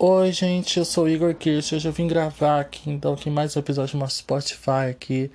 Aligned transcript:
Oi, 0.00 0.30
gente, 0.30 0.78
eu 0.78 0.84
sou 0.84 1.06
o 1.06 1.08
Igor 1.08 1.34
Kirsch. 1.34 1.72
Hoje 1.74 1.88
eu 1.88 1.92
vim 1.92 2.06
gravar 2.06 2.60
aqui, 2.60 2.88
então, 2.88 3.14
aqui 3.14 3.28
mais 3.28 3.56
um 3.56 3.58
episódio 3.58 3.94
do 3.94 3.98
nosso 3.98 4.18
Spotify 4.18 4.90
aqui. 4.92 5.28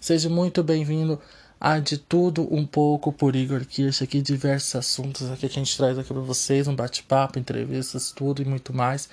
Seja 0.00 0.30
muito 0.30 0.62
bem-vindo 0.62 1.20
a 1.60 1.78
De 1.78 1.98
Tudo 1.98 2.48
Um 2.50 2.64
Pouco 2.64 3.12
por 3.12 3.36
Igor 3.36 3.66
Kirsch. 3.66 4.00
Aqui 4.00 4.22
diversos 4.22 4.74
assuntos 4.76 5.30
aqui 5.30 5.46
que 5.46 5.60
a 5.60 5.62
gente 5.62 5.76
traz 5.76 5.98
aqui 5.98 6.08
para 6.08 6.22
vocês, 6.22 6.66
um 6.66 6.74
bate-papo, 6.74 7.38
entrevistas, 7.38 8.10
tudo 8.10 8.40
e 8.40 8.46
muito 8.46 8.72
mais. 8.72 9.10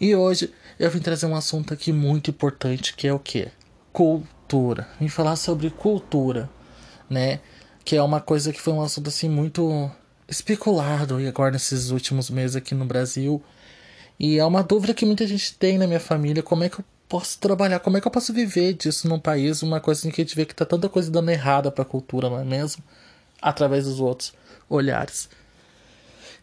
E 0.00 0.16
hoje 0.16 0.52
eu 0.80 0.90
vim 0.90 0.98
trazer 0.98 1.26
um 1.26 1.36
assunto 1.36 1.72
aqui 1.72 1.92
muito 1.92 2.30
importante, 2.30 2.96
que 2.96 3.06
é 3.06 3.12
o 3.12 3.20
que? 3.20 3.46
Cultura. 3.92 4.88
Vim 4.98 5.08
falar 5.08 5.36
sobre 5.36 5.70
cultura, 5.70 6.50
né? 7.08 7.38
Que 7.84 7.94
é 7.94 8.02
uma 8.02 8.20
coisa 8.20 8.52
que 8.52 8.60
foi 8.60 8.72
um 8.72 8.82
assunto 8.82 9.10
assim 9.10 9.28
muito 9.28 9.88
especulado 10.26 11.20
e 11.20 11.28
agora 11.28 11.52
nesses 11.52 11.90
últimos 11.90 12.28
meses 12.28 12.56
aqui 12.56 12.74
no 12.74 12.84
Brasil 12.84 13.40
e 14.18 14.38
é 14.38 14.44
uma 14.44 14.62
dúvida 14.62 14.92
que 14.92 15.06
muita 15.06 15.26
gente 15.26 15.54
tem 15.54 15.78
na 15.78 15.86
minha 15.86 16.00
família, 16.00 16.42
como 16.42 16.64
é 16.64 16.68
que 16.68 16.80
eu 16.80 16.84
posso 17.08 17.38
trabalhar, 17.38 17.78
como 17.80 17.96
é 17.96 18.00
que 18.00 18.06
eu 18.06 18.12
posso 18.12 18.32
viver 18.32 18.74
disso 18.74 19.08
num 19.08 19.18
país, 19.18 19.62
uma 19.62 19.80
coisa 19.80 20.06
em 20.06 20.10
que 20.10 20.20
a 20.20 20.24
gente 20.24 20.34
vê 20.34 20.44
que 20.44 20.54
tá 20.54 20.64
tanta 20.64 20.88
coisa 20.88 21.10
dando 21.10 21.30
errada 21.30 21.70
pra 21.70 21.84
cultura, 21.84 22.28
não 22.28 22.38
é 22.38 22.44
mesmo? 22.44 22.82
Através 23.40 23.84
dos 23.84 24.00
outros 24.00 24.32
olhares. 24.68 25.28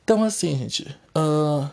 Então, 0.04 0.24
assim, 0.24 0.58
gente, 0.58 0.98
uh, 1.18 1.70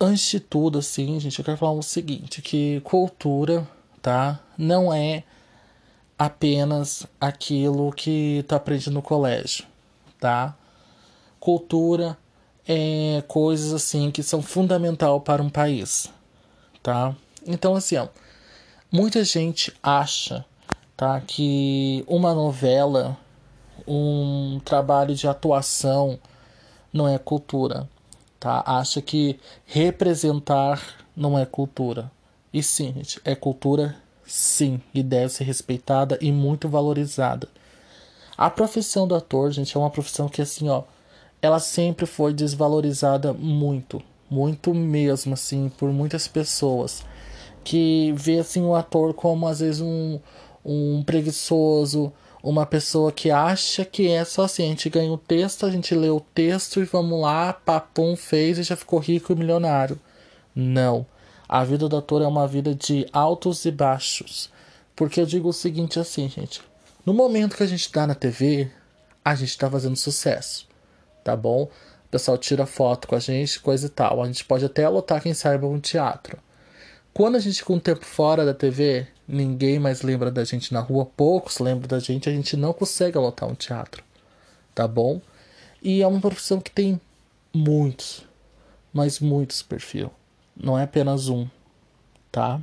antes 0.00 0.28
de 0.28 0.40
tudo, 0.40 0.78
assim, 0.78 1.18
gente, 1.20 1.38
eu 1.38 1.44
quero 1.44 1.56
falar 1.58 1.72
o 1.72 1.82
seguinte, 1.82 2.42
que 2.42 2.80
cultura, 2.82 3.66
tá, 4.02 4.40
não 4.58 4.92
é 4.92 5.22
apenas 6.18 7.06
aquilo 7.20 7.92
que 7.92 8.44
tá 8.48 8.56
aprendendo 8.56 8.94
no 8.94 9.02
colégio, 9.02 9.64
tá? 10.18 10.56
Cultura 11.38 12.16
é, 12.66 13.22
coisas 13.28 13.72
assim 13.72 14.10
que 14.10 14.22
são 14.22 14.40
fundamental 14.42 15.20
para 15.20 15.42
um 15.42 15.50
país, 15.50 16.10
tá? 16.82 17.14
Então 17.46 17.74
assim, 17.76 17.96
ó, 17.96 18.08
muita 18.90 19.22
gente 19.24 19.72
acha, 19.82 20.44
tá, 20.96 21.20
que 21.20 22.04
uma 22.06 22.34
novela, 22.34 23.16
um 23.86 24.60
trabalho 24.64 25.14
de 25.14 25.28
atuação 25.28 26.18
não 26.92 27.08
é 27.08 27.18
cultura, 27.18 27.88
tá? 28.40 28.62
Acha 28.66 29.02
que 29.02 29.38
representar 29.66 30.80
não 31.16 31.38
é 31.38 31.44
cultura. 31.44 32.10
E 32.52 32.62
sim, 32.62 32.92
gente, 32.94 33.20
é 33.24 33.34
cultura 33.34 33.96
sim, 34.24 34.80
e 34.94 35.02
deve 35.02 35.32
ser 35.32 35.44
respeitada 35.44 36.18
e 36.20 36.30
muito 36.32 36.68
valorizada. 36.68 37.48
A 38.36 38.48
profissão 38.48 39.06
do 39.06 39.14
ator, 39.14 39.50
gente, 39.52 39.76
é 39.76 39.80
uma 39.80 39.90
profissão 39.90 40.28
que 40.28 40.40
assim, 40.40 40.68
ó, 40.68 40.84
ela 41.44 41.60
sempre 41.60 42.06
foi 42.06 42.32
desvalorizada 42.32 43.34
muito, 43.34 44.02
muito 44.30 44.72
mesmo, 44.72 45.34
assim, 45.34 45.70
por 45.76 45.92
muitas 45.92 46.26
pessoas 46.26 47.04
que 47.62 48.12
vê 48.16 48.38
assim 48.38 48.62
o 48.62 48.74
ator 48.74 49.12
como 49.12 49.46
às 49.46 49.60
vezes 49.60 49.82
um, 49.82 50.18
um 50.64 51.02
preguiçoso, 51.02 52.10
uma 52.42 52.64
pessoa 52.64 53.12
que 53.12 53.30
acha 53.30 53.84
que 53.84 54.08
é 54.08 54.24
só 54.24 54.44
assim, 54.44 54.64
a 54.64 54.68
gente 54.68 54.88
ganha 54.88 55.12
o 55.12 55.18
texto, 55.18 55.66
a 55.66 55.70
gente 55.70 55.94
lê 55.94 56.08
o 56.08 56.20
texto 56.20 56.80
e 56.80 56.84
vamos 56.84 57.20
lá, 57.20 57.52
papum, 57.52 58.16
fez 58.16 58.58
e 58.58 58.62
já 58.62 58.74
ficou 58.74 58.98
rico 58.98 59.32
e 59.32 59.36
milionário. 59.36 60.00
Não. 60.54 61.06
A 61.46 61.62
vida 61.62 61.90
do 61.90 61.96
ator 61.98 62.22
é 62.22 62.26
uma 62.26 62.48
vida 62.48 62.74
de 62.74 63.06
altos 63.12 63.66
e 63.66 63.70
baixos. 63.70 64.50
Porque 64.96 65.20
eu 65.20 65.26
digo 65.26 65.50
o 65.50 65.52
seguinte 65.52 66.00
assim, 66.00 66.26
gente. 66.26 66.62
No 67.04 67.12
momento 67.12 67.54
que 67.54 67.62
a 67.62 67.66
gente 67.66 67.90
tá 67.92 68.06
na 68.06 68.14
TV, 68.14 68.70
a 69.22 69.34
gente 69.34 69.56
tá 69.58 69.70
fazendo 69.70 69.96
sucesso 69.96 70.66
tá 71.24 71.34
bom? 71.34 71.64
O 71.64 72.08
pessoal 72.10 72.38
tira 72.38 72.66
foto 72.66 73.08
com 73.08 73.16
a 73.16 73.18
gente, 73.18 73.58
coisa 73.58 73.86
e 73.86 73.90
tal. 73.90 74.22
A 74.22 74.26
gente 74.26 74.44
pode 74.44 74.64
até 74.64 74.88
lotar, 74.88 75.22
quem 75.22 75.34
saiba, 75.34 75.66
um 75.66 75.80
teatro. 75.80 76.38
Quando 77.12 77.36
a 77.36 77.40
gente 77.40 77.64
com 77.64 77.76
o 77.76 77.80
tempo 77.80 78.04
fora 78.04 78.44
da 78.44 78.52
TV, 78.52 79.06
ninguém 79.26 79.78
mais 79.78 80.02
lembra 80.02 80.30
da 80.30 80.44
gente 80.44 80.72
na 80.72 80.80
rua, 80.80 81.06
poucos 81.06 81.58
lembram 81.58 81.88
da 81.88 81.98
gente, 81.98 82.28
a 82.28 82.32
gente 82.32 82.56
não 82.56 82.72
consegue 82.72 83.16
lotar 83.18 83.48
um 83.48 83.54
teatro, 83.54 84.04
tá 84.74 84.86
bom? 84.86 85.20
E 85.82 86.02
é 86.02 86.06
uma 86.06 86.20
profissão 86.20 86.60
que 86.60 86.70
tem 86.70 87.00
muitos, 87.52 88.26
mas 88.92 89.20
muitos 89.20 89.62
perfil. 89.62 90.10
Não 90.56 90.78
é 90.78 90.82
apenas 90.82 91.28
um, 91.28 91.48
tá? 92.30 92.60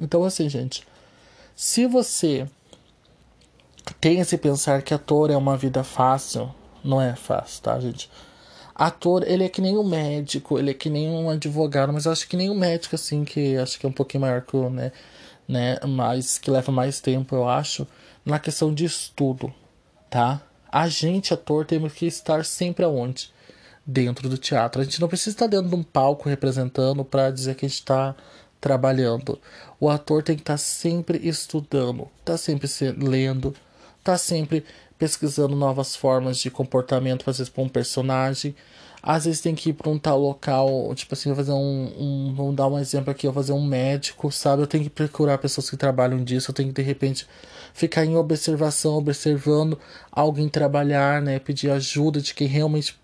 Então 0.00 0.24
assim, 0.24 0.48
gente, 0.48 0.86
se 1.54 1.86
você 1.86 2.48
tem 4.00 4.18
esse 4.18 4.36
pensar 4.36 4.82
que 4.82 4.94
ator 4.94 5.30
é 5.30 5.36
uma 5.36 5.56
vida 5.56 5.84
fácil, 5.84 6.52
não 6.84 7.00
é 7.00 7.14
fácil, 7.14 7.62
tá, 7.62 7.78
gente? 7.80 8.10
Ator, 8.74 9.22
ele 9.26 9.44
é 9.44 9.48
que 9.48 9.60
nem 9.60 9.76
um 9.76 9.84
médico, 9.84 10.58
ele 10.58 10.70
é 10.70 10.74
que 10.74 10.88
nem 10.88 11.08
um 11.08 11.28
advogado, 11.30 11.92
mas 11.92 12.06
acho 12.06 12.26
que 12.26 12.36
nem 12.36 12.50
um 12.50 12.54
médico, 12.54 12.94
assim, 12.94 13.24
que 13.24 13.56
acho 13.56 13.78
que 13.78 13.86
é 13.86 13.88
um 13.88 13.92
pouquinho 13.92 14.22
maior 14.22 14.42
que 14.42 14.56
o, 14.56 14.70
né, 14.70 14.92
né, 15.46 15.78
mas 15.86 16.38
que 16.38 16.50
leva 16.50 16.72
mais 16.72 17.00
tempo, 17.00 17.34
eu 17.34 17.48
acho, 17.48 17.86
na 18.24 18.38
questão 18.38 18.72
de 18.72 18.84
estudo, 18.84 19.52
tá? 20.10 20.40
A 20.70 20.88
gente, 20.88 21.34
ator, 21.34 21.66
temos 21.66 21.92
que 21.92 22.06
estar 22.06 22.44
sempre 22.44 22.84
aonde? 22.84 23.30
Dentro 23.84 24.28
do 24.28 24.38
teatro. 24.38 24.80
A 24.80 24.84
gente 24.84 25.00
não 25.00 25.08
precisa 25.08 25.30
estar 25.30 25.46
dentro 25.46 25.68
de 25.68 25.74
um 25.74 25.82
palco 25.82 26.28
representando 26.28 27.04
para 27.04 27.30
dizer 27.30 27.56
que 27.56 27.66
a 27.66 27.68
gente 27.68 27.78
está 27.78 28.14
trabalhando. 28.60 29.38
O 29.78 29.90
ator 29.90 30.22
tem 30.22 30.36
que 30.36 30.42
estar 30.42 30.56
sempre 30.56 31.18
estudando, 31.18 32.08
tá 32.24 32.38
sempre 32.38 32.68
lendo, 32.96 33.54
tá 34.02 34.16
sempre 34.16 34.64
pesquisando 35.02 35.56
novas 35.56 35.96
formas 35.96 36.38
de 36.38 36.48
comportamento, 36.48 37.28
às 37.28 37.38
vezes, 37.38 37.52
para 37.52 37.64
um 37.64 37.68
personagem. 37.68 38.54
Às 39.02 39.24
vezes 39.24 39.40
tem 39.40 39.52
que 39.52 39.70
ir 39.70 39.72
para 39.72 39.90
um 39.90 39.98
tal 39.98 40.16
local, 40.16 40.94
tipo 40.94 41.12
assim, 41.12 41.34
fazer 41.34 41.50
um, 41.50 41.92
um. 41.98 42.34
Vamos 42.36 42.54
dar 42.54 42.68
um 42.68 42.78
exemplo 42.78 43.10
aqui, 43.10 43.26
eu 43.26 43.32
fazer 43.32 43.52
um 43.52 43.66
médico, 43.66 44.30
sabe? 44.30 44.62
Eu 44.62 44.66
tenho 44.68 44.84
que 44.84 44.90
procurar 44.90 45.38
pessoas 45.38 45.68
que 45.68 45.76
trabalham 45.76 46.22
disso, 46.22 46.52
eu 46.52 46.54
tenho 46.54 46.68
que 46.68 46.80
de 46.80 46.86
repente 46.86 47.26
ficar 47.74 48.04
em 48.04 48.14
observação, 48.16 48.94
observando 48.94 49.76
alguém 50.12 50.48
trabalhar, 50.48 51.20
né? 51.20 51.40
Pedir 51.40 51.72
ajuda 51.72 52.20
de 52.20 52.32
quem 52.32 52.46
realmente 52.46 52.96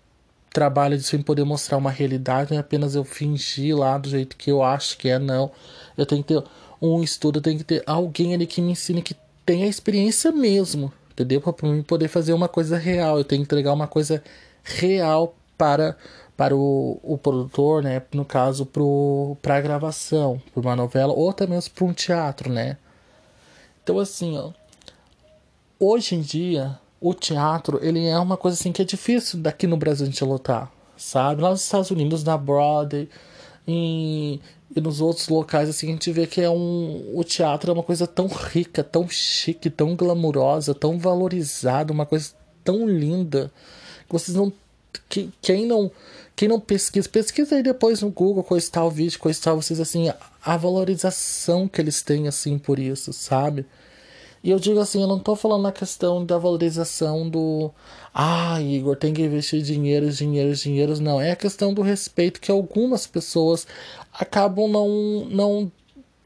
trabalha 0.53 0.97
disso 0.97 1.17
em 1.17 1.21
poder 1.21 1.43
mostrar 1.43 1.75
uma 1.75 1.91
realidade, 1.91 2.51
não 2.51 2.57
é 2.57 2.61
apenas 2.61 2.95
eu 2.95 3.03
fingir 3.03 3.75
lá 3.77 3.97
do 3.97 4.07
jeito 4.07 4.37
que 4.37 4.49
eu 4.49 4.63
acho 4.63 4.97
que 4.97 5.09
é, 5.09 5.19
não. 5.19 5.51
Eu 5.97 6.05
tenho 6.05 6.23
que 6.23 6.33
ter 6.33 6.41
um 6.81 7.03
estudo, 7.03 7.39
eu 7.39 7.43
tenho 7.43 7.57
que 7.57 7.65
ter 7.65 7.83
alguém 7.85 8.33
ali 8.33 8.47
que 8.47 8.61
me 8.61 8.71
ensine 8.71 9.01
que 9.01 9.17
tem 9.45 9.63
a 9.63 9.67
experiência 9.67 10.31
mesmo, 10.31 10.93
entendeu? 11.19 11.41
Para 11.41 11.69
mim 11.69 11.83
poder 11.83 12.07
fazer 12.07 12.33
uma 12.33 12.47
coisa 12.47 12.77
real, 12.77 13.17
eu 13.17 13.23
tenho 13.23 13.41
que 13.41 13.45
entregar 13.45 13.73
uma 13.73 13.87
coisa 13.87 14.23
real 14.63 15.35
para 15.57 15.97
para 16.37 16.55
o, 16.55 16.97
o 17.03 17.17
produtor, 17.17 17.83
né? 17.83 18.01
No 18.13 18.23
caso, 18.23 18.65
para 19.41 19.57
a 19.57 19.59
gravação, 19.61 20.41
para 20.53 20.61
uma 20.61 20.73
novela 20.73 21.11
ou 21.11 21.29
até 21.29 21.45
mesmo 21.45 21.73
para 21.73 21.83
um 21.83 21.91
teatro, 21.91 22.49
né? 22.49 22.77
Então, 23.83 23.99
assim, 23.99 24.37
ó, 24.37 24.51
hoje 25.77 26.15
em 26.15 26.21
dia, 26.21 26.79
o 27.01 27.13
teatro, 27.13 27.77
ele 27.83 28.07
é 28.07 28.17
uma 28.17 28.37
coisa 28.37 28.55
assim 28.55 28.71
que 28.71 28.81
é 28.81 28.85
difícil 28.85 29.41
daqui 29.41 29.67
no 29.67 29.75
Brasil 29.75 30.05
a 30.07 30.09
gente 30.09 30.23
lotar, 30.23 30.71
sabe? 30.95 31.41
Lá 31.41 31.49
nos 31.49 31.61
Estados 31.61 31.91
Unidos, 31.91 32.23
na 32.23 32.37
Broadway, 32.37 33.09
em, 33.67 34.39
e 34.75 34.79
nos 34.79 35.01
outros 35.01 35.27
locais 35.29 35.69
assim 35.69 35.87
a 35.87 35.91
gente 35.91 36.11
vê 36.11 36.27
que 36.27 36.41
é 36.41 36.49
um 36.49 37.11
o 37.15 37.23
teatro 37.23 37.71
é 37.71 37.73
uma 37.73 37.83
coisa 37.83 38.05
tão 38.05 38.27
rica, 38.27 38.83
tão 38.83 39.07
chique, 39.09 39.69
tão 39.69 39.95
glamurosa, 39.95 40.75
tão 40.75 40.97
valorizada, 40.97 41.91
uma 41.91 42.05
coisa 42.05 42.31
tão 42.63 42.87
linda 42.87 43.51
que 44.05 44.13
vocês 44.13 44.35
não 44.35 44.51
que, 45.07 45.29
quem 45.41 45.65
não 45.65 45.91
quem 46.35 46.47
não 46.47 46.59
pesquisa, 46.59 47.09
pesquisa 47.09 47.55
aí 47.55 47.61
depois 47.61 48.01
no 48.01 48.09
Google, 48.09 48.45
coisa 48.45 48.71
tal 48.71 48.89
vídeo, 48.89 49.19
coisa 49.19 49.41
tal, 49.41 49.61
vocês 49.61 49.77
assim, 49.77 50.09
a, 50.41 50.55
valorização 50.55 51.67
que 51.67 51.81
eles 51.81 52.01
têm 52.01 52.29
assim 52.29 52.57
por 52.57 52.79
isso, 52.79 53.11
sabe? 53.11 53.65
E 54.43 54.51
eu 54.51 54.59
digo 54.59 54.79
assim, 54.79 55.01
eu 55.01 55.07
não 55.07 55.19
tô 55.19 55.35
falando 55.35 55.63
na 55.63 55.71
questão 55.71 56.25
da 56.25 56.37
valorização 56.37 57.29
do. 57.29 57.71
Ah, 58.13 58.61
Igor, 58.61 58.95
tem 58.95 59.13
que 59.13 59.21
investir 59.21 59.61
dinheiro, 59.61 60.09
dinheiro, 60.09 60.55
dinheiro. 60.55 60.99
Não, 61.01 61.19
é 61.19 61.31
a 61.31 61.35
questão 61.35 61.73
do 61.73 61.81
respeito 61.81 62.39
que 62.39 62.51
algumas 62.51 63.05
pessoas 63.05 63.67
acabam 64.13 64.69
não, 64.69 65.25
não 65.29 65.71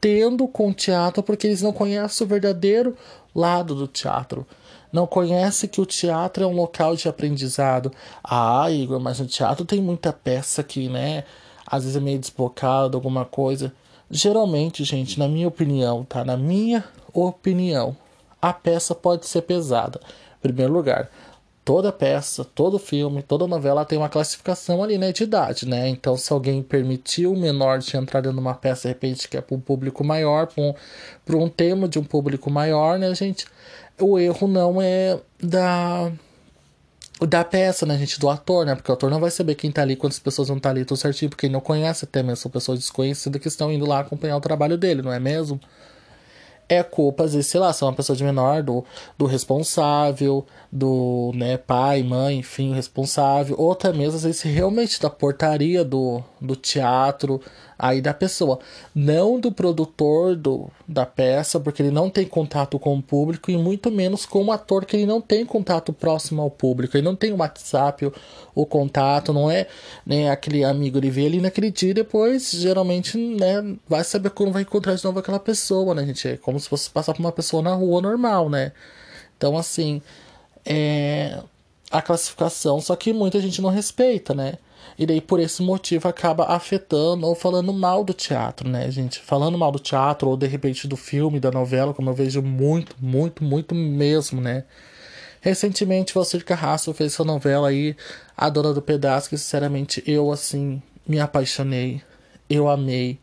tendo 0.00 0.46
com 0.46 0.68
o 0.68 0.74
teatro 0.74 1.22
porque 1.22 1.46
eles 1.46 1.62
não 1.62 1.72
conhecem 1.72 2.24
o 2.24 2.28
verdadeiro 2.28 2.96
lado 3.34 3.74
do 3.74 3.88
teatro. 3.88 4.46
Não 4.92 5.08
conhece 5.08 5.66
que 5.66 5.80
o 5.80 5.86
teatro 5.86 6.44
é 6.44 6.46
um 6.46 6.54
local 6.54 6.94
de 6.94 7.08
aprendizado. 7.08 7.90
Ah, 8.22 8.70
Igor, 8.70 9.00
mas 9.00 9.18
no 9.18 9.26
teatro 9.26 9.64
tem 9.64 9.82
muita 9.82 10.12
peça 10.12 10.60
aqui, 10.60 10.88
né? 10.88 11.24
Às 11.66 11.82
vezes 11.82 11.96
é 11.96 12.00
meio 12.00 12.18
desbocado, 12.18 12.96
alguma 12.96 13.24
coisa. 13.24 13.72
Geralmente, 14.08 14.84
gente, 14.84 15.18
na 15.18 15.26
minha 15.26 15.48
opinião, 15.48 16.04
tá? 16.04 16.24
Na 16.24 16.36
minha 16.36 16.84
opinião, 17.12 17.96
a 18.44 18.52
peça 18.52 18.94
pode 18.94 19.26
ser 19.26 19.40
pesada. 19.40 19.98
Em 20.36 20.42
primeiro 20.42 20.70
lugar, 20.70 21.10
toda 21.64 21.90
peça, 21.90 22.44
todo 22.44 22.78
filme, 22.78 23.22
toda 23.22 23.46
novela 23.46 23.86
tem 23.86 23.96
uma 23.96 24.10
classificação 24.10 24.84
ali, 24.84 24.98
né, 24.98 25.12
de 25.12 25.22
idade, 25.22 25.66
né? 25.66 25.88
Então, 25.88 26.14
se 26.14 26.30
alguém 26.30 26.62
permitiu 26.62 27.32
o 27.32 27.40
menor 27.40 27.78
de 27.78 27.96
entrar 27.96 28.20
dentro 28.20 28.36
de 28.36 28.42
uma 28.42 28.54
peça, 28.54 28.82
de 28.82 28.88
repente, 28.88 29.30
que 29.30 29.38
é 29.38 29.40
para 29.40 29.56
um 29.56 29.60
público 29.60 30.04
maior, 30.04 30.46
para 30.46 30.62
um, 30.62 31.42
um 31.42 31.48
tema 31.48 31.88
de 31.88 31.98
um 31.98 32.04
público 32.04 32.50
maior, 32.50 32.98
né, 32.98 33.14
gente? 33.14 33.46
O 33.98 34.18
erro 34.18 34.46
não 34.46 34.82
é 34.82 35.18
da 35.42 36.12
da 37.26 37.44
peça, 37.44 37.86
né, 37.86 37.96
gente? 37.96 38.20
Do 38.20 38.28
ator, 38.28 38.66
né? 38.66 38.74
Porque 38.74 38.90
o 38.90 38.94
ator 38.94 39.10
não 39.10 39.20
vai 39.20 39.30
saber 39.30 39.54
quem 39.54 39.72
tá 39.72 39.80
ali, 39.80 39.96
quantas 39.96 40.18
pessoas 40.18 40.50
estar 40.50 40.60
tá 40.60 40.68
ali, 40.68 40.84
tudo 40.84 40.98
certinho, 40.98 41.30
porque 41.30 41.46
ele 41.46 41.52
não 41.54 41.60
conhece 41.60 42.04
até 42.04 42.22
mesmo. 42.22 42.36
São 42.36 42.50
pessoas 42.50 42.78
desconhecidas 42.78 43.40
que 43.40 43.48
estão 43.48 43.72
indo 43.72 43.86
lá 43.86 44.00
acompanhar 44.00 44.36
o 44.36 44.40
trabalho 44.40 44.76
dele, 44.76 45.00
não 45.00 45.12
é 45.12 45.18
mesmo? 45.18 45.58
É 46.68 46.82
culpa, 46.82 47.24
às 47.24 47.34
vezes, 47.34 47.50
sei 47.50 47.60
lá, 47.60 47.72
se 47.72 47.82
é 47.82 47.86
uma 47.86 47.92
pessoa 47.92 48.16
de 48.16 48.24
menor, 48.24 48.62
do, 48.62 48.84
do 49.16 49.26
responsável, 49.26 50.46
do 50.70 51.32
né, 51.34 51.56
pai, 51.56 52.02
mãe, 52.02 52.38
enfim, 52.38 52.74
responsável, 52.74 53.54
ou 53.58 53.72
até 53.72 53.92
mesmo, 53.92 54.16
às 54.16 54.22
vezes, 54.22 54.42
realmente 54.42 55.00
da 55.00 55.10
portaria 55.10 55.84
do, 55.84 56.22
do 56.40 56.56
teatro, 56.56 57.40
aí 57.78 58.00
da 58.00 58.14
pessoa. 58.14 58.58
Não 58.94 59.38
do 59.38 59.50
produtor 59.50 60.36
do, 60.36 60.70
da 60.86 61.04
peça, 61.04 61.58
porque 61.60 61.82
ele 61.82 61.90
não 61.90 62.08
tem 62.10 62.26
contato 62.26 62.78
com 62.78 62.96
o 62.96 63.02
público, 63.02 63.50
e 63.50 63.56
muito 63.56 63.90
menos 63.90 64.26
com 64.26 64.44
o 64.44 64.52
ator, 64.52 64.84
que 64.84 64.96
ele 64.96 65.06
não 65.06 65.20
tem 65.20 65.44
contato 65.44 65.92
próximo 65.92 66.42
ao 66.42 66.50
público. 66.50 66.96
Ele 66.96 67.04
não 67.04 67.16
tem 67.16 67.32
o 67.32 67.38
WhatsApp, 67.38 68.06
o, 68.06 68.12
o 68.54 68.66
contato, 68.66 69.32
não 69.32 69.50
é 69.50 69.66
né, 70.06 70.30
aquele 70.30 70.64
amigo, 70.64 70.98
ele 70.98 71.10
vê 71.10 71.26
ali 71.26 71.40
naquele 71.40 71.70
dia 71.70 71.90
e 71.90 71.94
depois, 71.94 72.50
geralmente, 72.50 73.18
né, 73.18 73.76
vai 73.88 74.04
saber 74.04 74.30
quando 74.30 74.52
vai 74.52 74.62
encontrar 74.62 74.94
de 74.94 75.04
novo 75.04 75.18
aquela 75.18 75.40
pessoa, 75.40 75.94
né, 75.94 76.04
gente? 76.06 76.28
É 76.28 76.36
como 76.36 76.58
se 76.58 76.68
fosse 76.68 76.90
passar 76.90 77.14
por 77.14 77.20
uma 77.20 77.32
pessoa 77.32 77.62
na 77.62 77.74
rua 77.74 78.00
normal, 78.00 78.48
né? 78.48 78.72
Então, 79.36 79.56
assim, 79.56 80.00
é 80.64 81.42
a 81.90 82.02
classificação, 82.02 82.80
só 82.80 82.96
que 82.96 83.12
muita 83.12 83.40
gente 83.40 83.62
não 83.62 83.70
respeita, 83.70 84.34
né? 84.34 84.54
E 84.98 85.04
daí, 85.06 85.20
por 85.20 85.40
esse 85.40 85.62
motivo, 85.62 86.08
acaba 86.08 86.44
afetando 86.46 87.26
ou 87.26 87.34
falando 87.34 87.72
mal 87.72 88.04
do 88.04 88.12
teatro, 88.14 88.68
né, 88.68 88.90
gente? 88.90 89.18
Falando 89.18 89.58
mal 89.58 89.72
do 89.72 89.78
teatro 89.78 90.28
ou 90.30 90.36
de 90.36 90.46
repente 90.46 90.86
do 90.86 90.96
filme, 90.96 91.40
da 91.40 91.50
novela, 91.50 91.92
como 91.92 92.10
eu 92.10 92.14
vejo 92.14 92.40
muito, 92.42 92.94
muito, 93.00 93.42
muito 93.42 93.74
mesmo, 93.74 94.40
né? 94.40 94.64
Recentemente, 95.40 96.14
Valcir 96.14 96.44
Carrasco 96.44 96.92
fez 96.94 97.12
essa 97.12 97.24
novela 97.24 97.68
aí, 97.68 97.96
A 98.36 98.48
Dona 98.48 98.72
do 98.72 98.80
Pedaço, 98.80 99.28
que 99.28 99.36
sinceramente 99.36 100.02
eu, 100.06 100.32
assim, 100.32 100.80
me 101.06 101.20
apaixonei. 101.20 102.00
Eu 102.48 102.68
amei. 102.68 103.18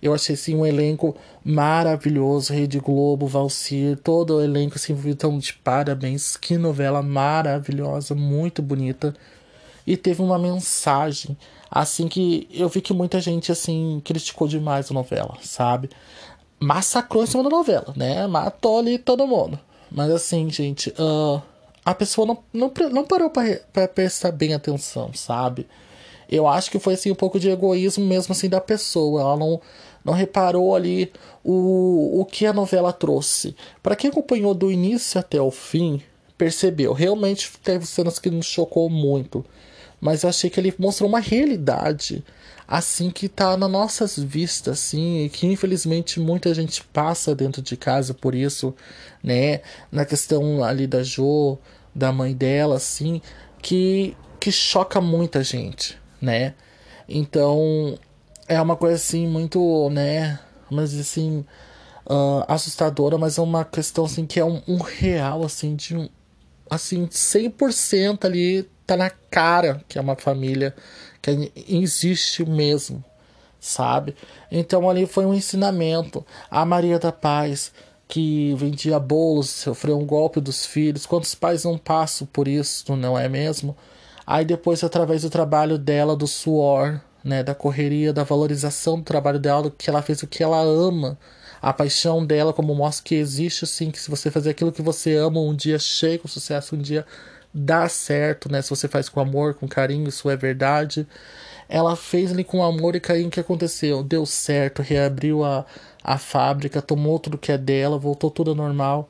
Eu 0.00 0.14
achei, 0.14 0.34
assim, 0.34 0.54
um 0.54 0.64
elenco 0.64 1.16
maravilhoso. 1.44 2.52
Rede 2.52 2.78
Globo, 2.78 3.26
Valcir, 3.26 3.98
todo 3.98 4.36
o 4.36 4.42
elenco, 4.42 4.76
assim, 4.76 4.96
então, 5.04 5.38
de 5.38 5.52
parabéns. 5.52 6.36
Que 6.36 6.56
novela 6.56 7.02
maravilhosa, 7.02 8.14
muito 8.14 8.62
bonita 8.62 9.14
e 9.86 9.96
teve 9.96 10.20
uma 10.20 10.38
mensagem 10.38 11.36
assim 11.70 12.08
que 12.08 12.48
eu 12.50 12.68
vi 12.68 12.80
que 12.80 12.92
muita 12.92 13.20
gente 13.20 13.52
assim 13.52 14.00
criticou 14.04 14.48
demais 14.48 14.90
a 14.90 14.94
novela, 14.94 15.36
sabe? 15.42 15.90
Massacrou 16.58 17.22
em 17.22 17.26
cima 17.26 17.42
da 17.42 17.50
novela, 17.50 17.92
né? 17.96 18.26
Matou 18.26 18.78
ali 18.78 18.98
todo 18.98 19.26
mundo. 19.26 19.58
Mas 19.90 20.10
assim, 20.10 20.50
gente, 20.50 20.90
uh, 20.98 21.40
a 21.84 21.94
pessoa 21.94 22.26
não, 22.26 22.38
não, 22.52 22.72
não 22.90 23.04
parou 23.04 23.30
para 23.30 23.88
prestar 23.88 24.32
bem 24.32 24.54
atenção, 24.54 25.12
sabe? 25.14 25.66
Eu 26.28 26.48
acho 26.48 26.70
que 26.70 26.78
foi 26.78 26.94
assim 26.94 27.10
um 27.12 27.14
pouco 27.14 27.38
de 27.38 27.48
egoísmo 27.48 28.04
mesmo 28.04 28.32
assim 28.32 28.48
da 28.48 28.60
pessoa. 28.60 29.20
Ela 29.20 29.36
não, 29.36 29.60
não 30.04 30.12
reparou 30.12 30.74
ali 30.74 31.12
o, 31.44 32.20
o 32.20 32.24
que 32.24 32.46
a 32.46 32.52
novela 32.52 32.92
trouxe. 32.92 33.54
Para 33.82 33.94
quem 33.94 34.10
acompanhou 34.10 34.52
do 34.52 34.72
início 34.72 35.20
até 35.20 35.40
o 35.40 35.50
fim, 35.50 36.02
percebeu. 36.36 36.92
Realmente 36.92 37.52
teve 37.62 37.86
cenas 37.86 38.18
que 38.18 38.30
nos 38.30 38.46
chocou 38.46 38.90
muito 38.90 39.44
mas 40.00 40.22
eu 40.22 40.28
achei 40.28 40.50
que 40.50 40.60
ele 40.60 40.74
mostrou 40.78 41.08
uma 41.08 41.20
realidade 41.20 42.24
assim 42.68 43.10
que 43.10 43.28
tá 43.28 43.56
nas 43.56 43.70
nossas 43.70 44.18
vistas, 44.18 44.78
assim, 44.78 45.24
e 45.24 45.28
que 45.28 45.46
infelizmente 45.46 46.18
muita 46.18 46.52
gente 46.52 46.82
passa 46.84 47.34
dentro 47.34 47.62
de 47.62 47.76
casa 47.76 48.12
por 48.12 48.34
isso, 48.34 48.74
né? 49.22 49.60
Na 49.90 50.04
questão 50.04 50.64
ali 50.64 50.86
da 50.86 51.02
Jo, 51.02 51.58
da 51.94 52.10
mãe 52.12 52.34
dela, 52.34 52.76
assim, 52.76 53.22
que, 53.62 54.16
que 54.40 54.50
choca 54.50 55.00
muita 55.00 55.42
gente, 55.44 55.96
né? 56.20 56.54
Então, 57.08 57.96
é 58.48 58.60
uma 58.60 58.76
coisa 58.76 58.96
assim 58.96 59.26
muito, 59.28 59.88
né? 59.90 60.40
Mas 60.70 60.98
assim, 60.98 61.44
uh, 62.06 62.44
assustadora, 62.48 63.16
mas 63.16 63.38
é 63.38 63.42
uma 63.42 63.64
questão 63.64 64.04
assim 64.04 64.26
que 64.26 64.40
é 64.40 64.44
um, 64.44 64.60
um 64.66 64.78
real, 64.78 65.44
assim, 65.44 65.76
de 65.76 65.96
um. 65.96 66.08
Assim, 66.68 67.06
100% 67.06 68.24
ali 68.24 68.68
tá 68.86 68.96
na 68.96 69.10
cara 69.10 69.82
que 69.88 69.98
é 69.98 70.00
uma 70.00 70.16
família 70.16 70.74
que 71.20 71.52
existe 71.68 72.44
mesmo, 72.44 73.04
sabe? 73.58 74.14
Então 74.50 74.88
ali 74.88 75.06
foi 75.06 75.26
um 75.26 75.34
ensinamento. 75.34 76.24
A 76.50 76.64
Maria 76.64 76.98
da 76.98 77.10
Paz, 77.10 77.72
que 78.06 78.54
vendia 78.54 78.98
bolos, 78.98 79.50
sofreu 79.50 79.98
um 79.98 80.06
golpe 80.06 80.40
dos 80.40 80.64
filhos. 80.64 81.06
Quantos 81.06 81.34
pais 81.34 81.64
não 81.64 81.76
passam 81.76 82.26
por 82.32 82.46
isso, 82.46 82.94
não 82.96 83.18
é 83.18 83.28
mesmo? 83.28 83.76
Aí 84.26 84.44
depois, 84.44 84.82
através 84.82 85.22
do 85.22 85.30
trabalho 85.30 85.78
dela, 85.78 86.16
do 86.16 86.26
suor, 86.26 87.00
né, 87.22 87.42
da 87.42 87.54
correria, 87.54 88.12
da 88.12 88.24
valorização 88.24 88.98
do 88.98 89.04
trabalho 89.04 89.38
dela, 89.38 89.72
que 89.76 89.90
ela 89.90 90.02
fez 90.02 90.22
o 90.22 90.26
que 90.26 90.42
ela 90.42 90.60
ama, 90.60 91.18
a 91.60 91.72
paixão 91.72 92.24
dela, 92.24 92.52
como 92.52 92.74
mostra 92.74 93.04
que 93.04 93.14
existe 93.14 93.66
sim, 93.66 93.90
que 93.90 94.00
se 94.00 94.10
você 94.10 94.30
fazer 94.30 94.50
aquilo 94.50 94.72
que 94.72 94.82
você 94.82 95.16
ama, 95.16 95.40
um 95.40 95.54
dia 95.54 95.78
chega 95.78 96.24
o 96.24 96.28
sucesso, 96.28 96.76
um 96.76 96.78
dia 96.78 97.04
dá 97.52 97.88
certo, 97.88 98.50
né? 98.50 98.62
Se 98.62 98.70
você 98.70 98.88
faz 98.88 99.08
com 99.08 99.20
amor, 99.20 99.54
com 99.54 99.68
carinho, 99.68 100.08
isso 100.08 100.28
é 100.30 100.36
verdade. 100.36 101.06
Ela 101.68 101.96
fez 101.96 102.32
ali 102.32 102.44
com 102.44 102.62
amor 102.62 102.94
e 102.96 103.00
carinho 103.00 103.28
o 103.28 103.30
que 103.30 103.40
aconteceu? 103.40 104.02
Deu 104.02 104.24
certo, 104.26 104.82
reabriu 104.82 105.44
a, 105.44 105.66
a 106.02 106.18
fábrica, 106.18 106.82
tomou 106.82 107.18
tudo 107.18 107.38
que 107.38 107.52
é 107.52 107.58
dela, 107.58 107.98
voltou 107.98 108.30
tudo 108.30 108.54
normal. 108.54 109.08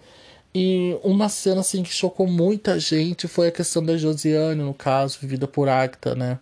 E 0.55 0.99
uma 1.05 1.29
cena 1.29 1.61
assim 1.61 1.83
que 1.83 1.93
chocou 1.93 2.27
muita 2.27 2.81
gente 2.81 3.29
foi 3.29 3.49
a 3.49 3.53
questão 3.53 3.85
da 3.85 3.97
Josiane, 3.97 4.63
no 4.63 4.73
caso, 4.75 5.19
vivida 5.21 5.47
por 5.47 5.69
Acta, 5.69 6.15
né? 6.15 6.39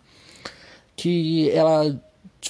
Que 0.95 1.49
ela 1.51 1.99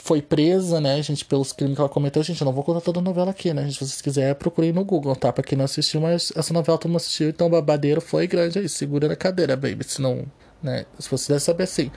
foi 0.02 0.22
presa, 0.22 0.80
né, 0.82 1.02
gente, 1.02 1.26
pelos 1.26 1.52
crimes 1.52 1.76
que 1.76 1.82
ela 1.82 1.90
cometeu. 1.90 2.24
Gente, 2.24 2.42
eu 2.42 2.46
não 2.46 2.54
vou 2.54 2.64
contar 2.64 2.82
toda 2.82 3.00
a 3.00 3.02
novela 3.02 3.32
aqui, 3.32 3.54
né? 3.54 3.70
Se 3.70 3.78
vocês 3.78 4.02
quiserem, 4.02 4.36
procurem 4.36 4.72
no 4.72 4.84
Google, 4.84 5.16
tá? 5.16 5.32
Pra 5.32 5.44
quem 5.44 5.58
não 5.58 5.66
assistiu, 5.66 6.02
mas 6.02 6.32
essa 6.36 6.54
novela 6.54 6.78
todo 6.78 6.90
mundo 6.90 6.98
assistiu, 6.98 7.30
então 7.30 7.48
o 7.48 7.50
babadeiro 7.50 8.02
foi 8.02 8.28
grande 8.28 8.60
aí. 8.60 8.70
Segura 8.70 9.08
na 9.08 9.16
cadeira, 9.16 9.56
baby. 9.56 9.84
Se 9.84 10.02
não, 10.02 10.26
né? 10.62 10.86
Se 11.00 11.10
você 11.10 11.28
quiser 11.28 11.40
saber 11.40 11.64
assim. 11.64 11.92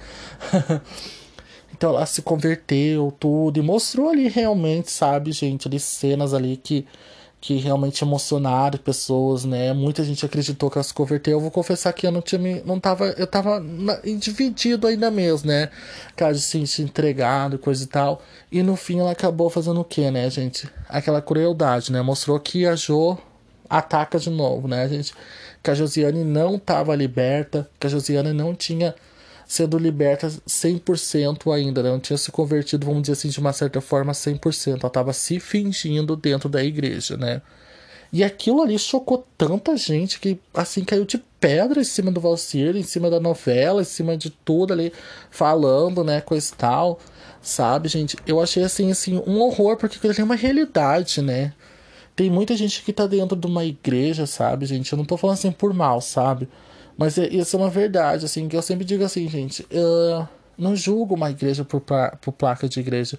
então 1.72 1.90
ela 1.90 2.06
se 2.06 2.22
converteu, 2.22 3.12
tudo, 3.18 3.58
e 3.58 3.62
mostrou 3.62 4.10
ali 4.10 4.28
realmente, 4.28 4.90
sabe, 4.90 5.32
gente, 5.32 5.68
ali 5.68 5.80
cenas 5.80 6.34
ali 6.34 6.56
que 6.56 6.86
que 7.40 7.56
realmente 7.56 8.02
emocionaram 8.02 8.78
pessoas, 8.78 9.44
né? 9.44 9.72
Muita 9.72 10.02
gente 10.02 10.24
acreditou 10.26 10.68
que 10.70 10.76
ela 10.76 10.82
se 10.82 10.92
converteu. 10.92 11.34
Eu 11.34 11.40
vou 11.40 11.50
confessar 11.50 11.92
que 11.92 12.06
eu 12.06 12.10
não 12.10 12.20
tinha 12.20 12.38
me, 12.38 12.60
não 12.62 12.80
tava, 12.80 13.06
eu 13.10 13.26
tava 13.26 13.64
dividido 14.18 14.86
ainda 14.86 15.10
mesmo, 15.10 15.48
né? 15.48 15.70
Caso 16.16 16.38
assim, 16.38 16.66
se 16.66 16.82
entregado, 16.82 17.58
coisa 17.58 17.84
e 17.84 17.86
tal. 17.86 18.22
E 18.50 18.62
no 18.62 18.74
fim 18.74 18.98
ela 18.98 19.12
acabou 19.12 19.48
fazendo 19.48 19.80
o 19.80 19.84
que, 19.84 20.10
né, 20.10 20.28
gente? 20.28 20.68
Aquela 20.88 21.22
crueldade, 21.22 21.92
né? 21.92 22.02
Mostrou 22.02 22.38
que 22.40 22.66
a 22.66 22.74
Jo 22.74 23.16
ataca 23.70 24.18
de 24.18 24.30
novo, 24.30 24.66
né, 24.66 24.88
gente? 24.88 25.14
Que 25.62 25.70
a 25.70 25.74
Josiane 25.74 26.24
não 26.24 26.58
tava 26.58 26.94
liberta, 26.96 27.68
que 27.78 27.86
a 27.86 27.90
Josiane 27.90 28.32
não 28.32 28.54
tinha 28.54 28.94
sendo 29.48 29.78
liberta 29.78 30.28
100% 30.28 31.50
ainda, 31.50 31.82
né? 31.82 31.90
não 31.90 31.98
tinha 31.98 32.18
se 32.18 32.30
convertido, 32.30 32.84
vamos 32.84 33.00
dizer 33.00 33.14
assim, 33.14 33.30
de 33.30 33.40
uma 33.40 33.54
certa 33.54 33.80
forma 33.80 34.12
100%. 34.12 34.78
Ela 34.78 34.86
estava 34.88 35.12
se 35.14 35.40
fingindo 35.40 36.14
dentro 36.14 36.50
da 36.50 36.62
igreja, 36.62 37.16
né? 37.16 37.40
E 38.12 38.22
aquilo 38.22 38.62
ali 38.62 38.78
chocou 38.78 39.26
tanta 39.38 39.74
gente 39.76 40.20
que, 40.20 40.38
assim, 40.52 40.84
caiu 40.84 41.06
de 41.06 41.18
pedra 41.40 41.80
em 41.80 41.84
cima 41.84 42.10
do 42.10 42.20
Valcir, 42.20 42.76
em 42.76 42.82
cima 42.82 43.08
da 43.10 43.18
novela, 43.18 43.80
em 43.80 43.86
cima 43.86 44.18
de 44.18 44.28
tudo 44.30 44.72
ali, 44.74 44.92
falando, 45.30 46.04
né, 46.04 46.20
coisa 46.20 46.52
e 46.52 46.56
tal, 46.56 47.00
sabe, 47.40 47.88
gente? 47.88 48.16
Eu 48.26 48.40
achei, 48.40 48.62
assim, 48.62 48.90
assim, 48.90 49.22
um 49.26 49.40
horror, 49.40 49.76
porque 49.76 50.06
ali 50.06 50.20
é 50.20 50.24
uma 50.24 50.36
realidade, 50.36 51.22
né? 51.22 51.54
Tem 52.14 52.30
muita 52.30 52.56
gente 52.56 52.82
que 52.82 52.92
tá 52.92 53.06
dentro 53.06 53.36
de 53.36 53.46
uma 53.46 53.64
igreja, 53.64 54.26
sabe, 54.26 54.66
gente? 54.66 54.92
Eu 54.92 54.98
não 54.98 55.04
tô 55.04 55.16
falando 55.16 55.36
assim 55.36 55.52
por 55.52 55.72
mal, 55.72 56.00
sabe? 56.00 56.48
Mas 56.98 57.16
é, 57.16 57.28
isso 57.28 57.56
é 57.56 57.60
uma 57.60 57.70
verdade, 57.70 58.24
assim, 58.24 58.48
que 58.48 58.56
eu 58.56 58.60
sempre 58.60 58.84
digo 58.84 59.04
assim, 59.04 59.28
gente, 59.28 59.64
eu 59.70 60.28
não 60.58 60.74
julgo 60.74 61.14
uma 61.14 61.30
igreja 61.30 61.64
por, 61.64 61.80
por 61.80 62.32
placa 62.32 62.68
de 62.68 62.80
igreja. 62.80 63.16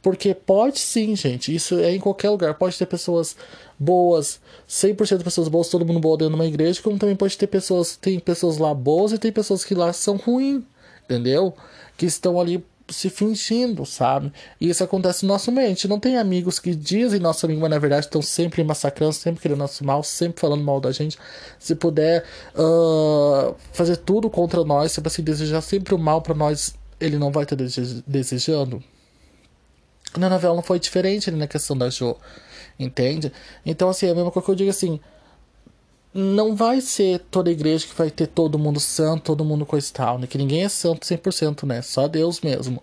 Porque 0.00 0.32
pode 0.32 0.78
sim, 0.78 1.16
gente, 1.16 1.52
isso 1.52 1.80
é 1.80 1.92
em 1.92 1.98
qualquer 1.98 2.30
lugar. 2.30 2.54
Pode 2.54 2.78
ter 2.78 2.86
pessoas 2.86 3.36
boas, 3.76 4.40
100% 4.68 5.18
de 5.18 5.24
pessoas 5.24 5.48
boas, 5.48 5.68
todo 5.68 5.84
mundo 5.84 5.98
bom 5.98 6.16
dentro 6.16 6.32
de 6.32 6.40
uma 6.40 6.46
igreja, 6.46 6.80
como 6.80 6.96
também 6.96 7.16
pode 7.16 7.36
ter 7.36 7.48
pessoas, 7.48 7.96
tem 7.96 8.20
pessoas 8.20 8.58
lá 8.58 8.72
boas 8.72 9.10
e 9.10 9.18
tem 9.18 9.32
pessoas 9.32 9.64
que 9.64 9.74
lá 9.74 9.92
são 9.92 10.16
ruins, 10.16 10.62
entendeu? 11.04 11.52
Que 11.96 12.06
estão 12.06 12.40
ali 12.40 12.64
se 12.88 13.10
fingindo, 13.10 13.84
sabe? 13.84 14.32
E 14.60 14.68
isso 14.68 14.82
acontece 14.84 15.24
no 15.24 15.32
nosso 15.32 15.50
meio. 15.50 15.66
A 15.66 15.70
gente 15.70 15.88
não 15.88 15.98
tem 15.98 16.16
amigos 16.16 16.58
que 16.58 16.74
dizem 16.74 17.20
amigo, 17.44 17.60
mas 17.60 17.70
na 17.70 17.78
verdade 17.78 18.06
estão 18.06 18.22
sempre 18.22 18.62
massacrando, 18.62 19.12
sempre 19.12 19.40
querendo 19.40 19.58
nosso 19.58 19.84
mal, 19.84 20.02
sempre 20.02 20.40
falando 20.40 20.62
mal 20.62 20.80
da 20.80 20.92
gente. 20.92 21.18
Se 21.58 21.74
puder 21.74 22.24
uh, 22.54 23.54
fazer 23.72 23.96
tudo 23.96 24.30
contra 24.30 24.64
nós, 24.64 24.92
se 24.92 25.02
assim, 25.04 25.22
desejar 25.22 25.60
sempre 25.60 25.94
o 25.94 25.98
mal 25.98 26.22
para 26.22 26.34
nós, 26.34 26.74
ele 27.00 27.18
não 27.18 27.32
vai 27.32 27.42
estar 27.42 27.56
desejando. 28.06 28.82
Na 30.16 30.28
novela 30.30 30.54
não 30.54 30.62
foi 30.62 30.78
diferente 30.78 31.30
na 31.30 31.46
questão 31.46 31.76
da 31.76 31.90
Jo, 31.90 32.16
entende? 32.78 33.32
Então, 33.64 33.88
assim, 33.88 34.06
é 34.06 34.10
a 34.10 34.14
mesma 34.14 34.30
coisa 34.30 34.46
que 34.46 34.50
eu 34.52 34.56
digo 34.56 34.70
assim 34.70 35.00
não 36.16 36.56
vai 36.56 36.80
ser 36.80 37.20
toda 37.30 37.50
igreja 37.50 37.86
que 37.86 37.94
vai 37.94 38.10
ter 38.10 38.26
todo 38.26 38.58
mundo 38.58 38.80
santo, 38.80 39.24
todo 39.24 39.44
mundo 39.44 39.66
coisa 39.66 39.88
e 39.88 39.92
tal, 39.92 40.18
né? 40.18 40.26
Que 40.26 40.38
ninguém 40.38 40.64
é 40.64 40.68
santo 40.68 41.06
100%, 41.06 41.64
né? 41.66 41.82
Só 41.82 42.08
Deus 42.08 42.40
mesmo. 42.40 42.82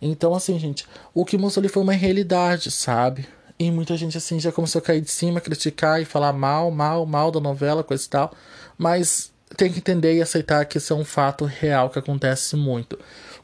Então, 0.00 0.34
assim, 0.34 0.58
gente, 0.58 0.86
o 1.12 1.24
que 1.24 1.36
mostrou 1.36 1.62
ali 1.62 1.68
foi 1.68 1.82
uma 1.82 1.92
realidade, 1.92 2.70
sabe? 2.70 3.26
E 3.58 3.70
muita 3.70 3.96
gente, 3.96 4.16
assim, 4.16 4.38
já 4.38 4.52
começou 4.52 4.78
a 4.78 4.82
cair 4.82 5.00
de 5.00 5.10
cima, 5.10 5.40
criticar 5.40 6.00
e 6.00 6.04
falar 6.04 6.32
mal, 6.32 6.70
mal, 6.70 7.04
mal 7.04 7.30
da 7.30 7.40
novela, 7.40 7.84
coisa 7.84 8.06
e 8.06 8.08
tal. 8.08 8.32
Mas 8.78 9.32
tem 9.56 9.70
que 9.70 9.78
entender 9.78 10.14
e 10.14 10.22
aceitar 10.22 10.64
que 10.64 10.78
isso 10.78 10.92
é 10.92 10.96
um 10.96 11.04
fato 11.04 11.44
real 11.44 11.90
que 11.90 11.98
acontece 11.98 12.56
muito. 12.56 12.98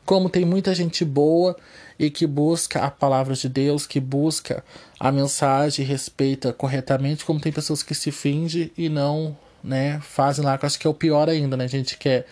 Como 0.07 0.31
tem 0.31 0.45
muita 0.45 0.75
gente 0.75 1.05
boa 1.05 1.57
e 1.99 2.09
que 2.11 2.27
busca 2.27 2.81
a 2.81 2.91
palavra 2.91 3.35
de 3.35 3.49
Deus, 3.49 3.87
que 3.87 3.99
busca 3.99 4.65
a 4.99 5.13
mensagem 5.13 5.85
e 5.85 5.89
respeita 5.89 6.53
corretamente, 6.53 7.25
como 7.25 7.41
tem 7.41 7.53
pessoas 7.53 7.83
que 7.83 7.95
se 7.95 8.11
fingem 8.11 8.71
e 8.77 8.89
não, 8.89 9.37
né, 9.63 10.01
fazem 10.01 10.45
lá, 10.45 10.57
que 10.57 10.65
eu 10.65 10.67
acho 10.67 10.79
que 10.79 10.87
é 10.87 10.91
o 10.91 10.95
pior 10.95 11.29
ainda, 11.29 11.57
né, 11.57 11.69
gente, 11.69 11.99
que 11.99 12.09
é 12.09 12.25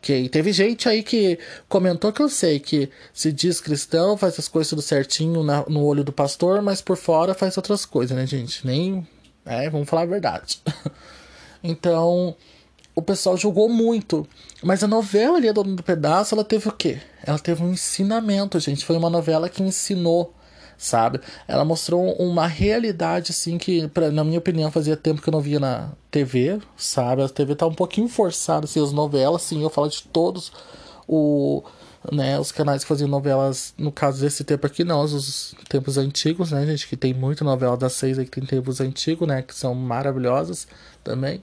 que 0.00 0.28
teve 0.28 0.52
gente 0.52 0.88
aí 0.88 1.02
que 1.02 1.38
comentou 1.68 2.12
que 2.12 2.22
eu 2.22 2.28
sei 2.28 2.60
que 2.60 2.88
se 3.12 3.32
diz 3.32 3.60
cristão, 3.60 4.16
faz 4.16 4.38
as 4.38 4.46
coisas 4.46 4.70
tudo 4.70 4.80
certinho 4.82 5.42
na, 5.42 5.64
no 5.68 5.84
olho 5.84 6.04
do 6.04 6.12
pastor, 6.12 6.62
mas 6.62 6.80
por 6.80 6.96
fora 6.96 7.34
faz 7.34 7.56
outras 7.56 7.84
coisas, 7.84 8.16
né, 8.16 8.26
gente? 8.26 8.64
Nem. 8.66 9.06
É, 9.44 9.68
vamos 9.68 9.88
falar 9.88 10.02
a 10.02 10.06
verdade. 10.06 10.60
então, 11.64 12.36
o 12.94 13.02
pessoal 13.02 13.36
julgou 13.36 13.68
muito. 13.68 14.26
Mas 14.62 14.82
a 14.84 14.88
novela 14.88 15.38
ali, 15.38 15.48
a 15.48 15.52
Dona 15.52 15.74
do 15.74 15.82
Pedaço, 15.82 16.34
ela 16.34 16.44
teve 16.44 16.68
o 16.68 16.72
quê? 16.72 17.00
Ela 17.24 17.38
teve 17.38 17.62
um 17.62 17.72
ensinamento, 17.72 18.58
gente. 18.60 18.84
Foi 18.84 18.96
uma 18.96 19.10
novela 19.10 19.48
que 19.48 19.62
ensinou, 19.62 20.34
sabe? 20.78 21.20
Ela 21.46 21.64
mostrou 21.64 22.12
uma 22.14 22.46
realidade, 22.46 23.32
assim, 23.32 23.58
que, 23.58 23.88
pra, 23.88 24.10
na 24.10 24.24
minha 24.24 24.38
opinião, 24.38 24.70
fazia 24.70 24.96
tempo 24.96 25.20
que 25.20 25.28
eu 25.28 25.32
não 25.32 25.40
via 25.40 25.60
na 25.60 25.90
TV, 26.10 26.60
sabe? 26.76 27.22
A 27.22 27.28
TV 27.28 27.54
tá 27.56 27.66
um 27.66 27.74
pouquinho 27.74 28.08
forçada, 28.08 28.64
assim, 28.64 28.82
as 28.82 28.92
novelas, 28.92 29.42
assim, 29.44 29.62
eu 29.62 29.68
falo 29.68 29.88
de 29.88 30.04
todos 30.04 30.52
o, 31.08 31.62
né, 32.12 32.38
os 32.38 32.52
canais 32.52 32.82
que 32.82 32.88
faziam 32.88 33.08
novelas, 33.08 33.74
no 33.76 33.90
caso 33.90 34.20
desse 34.20 34.44
tempo 34.44 34.66
aqui, 34.66 34.84
não, 34.84 35.02
os 35.02 35.54
tempos 35.68 35.98
antigos, 35.98 36.52
né, 36.52 36.64
gente? 36.66 36.86
Que 36.86 36.96
tem 36.96 37.12
muita 37.14 37.44
novela 37.44 37.76
das 37.76 37.94
seis 37.94 38.18
aí 38.18 38.24
que 38.24 38.30
tem 38.30 38.44
tempos 38.44 38.80
antigos, 38.80 39.26
né? 39.26 39.42
Que 39.42 39.54
são 39.54 39.74
maravilhosas 39.74 40.68
também. 41.02 41.42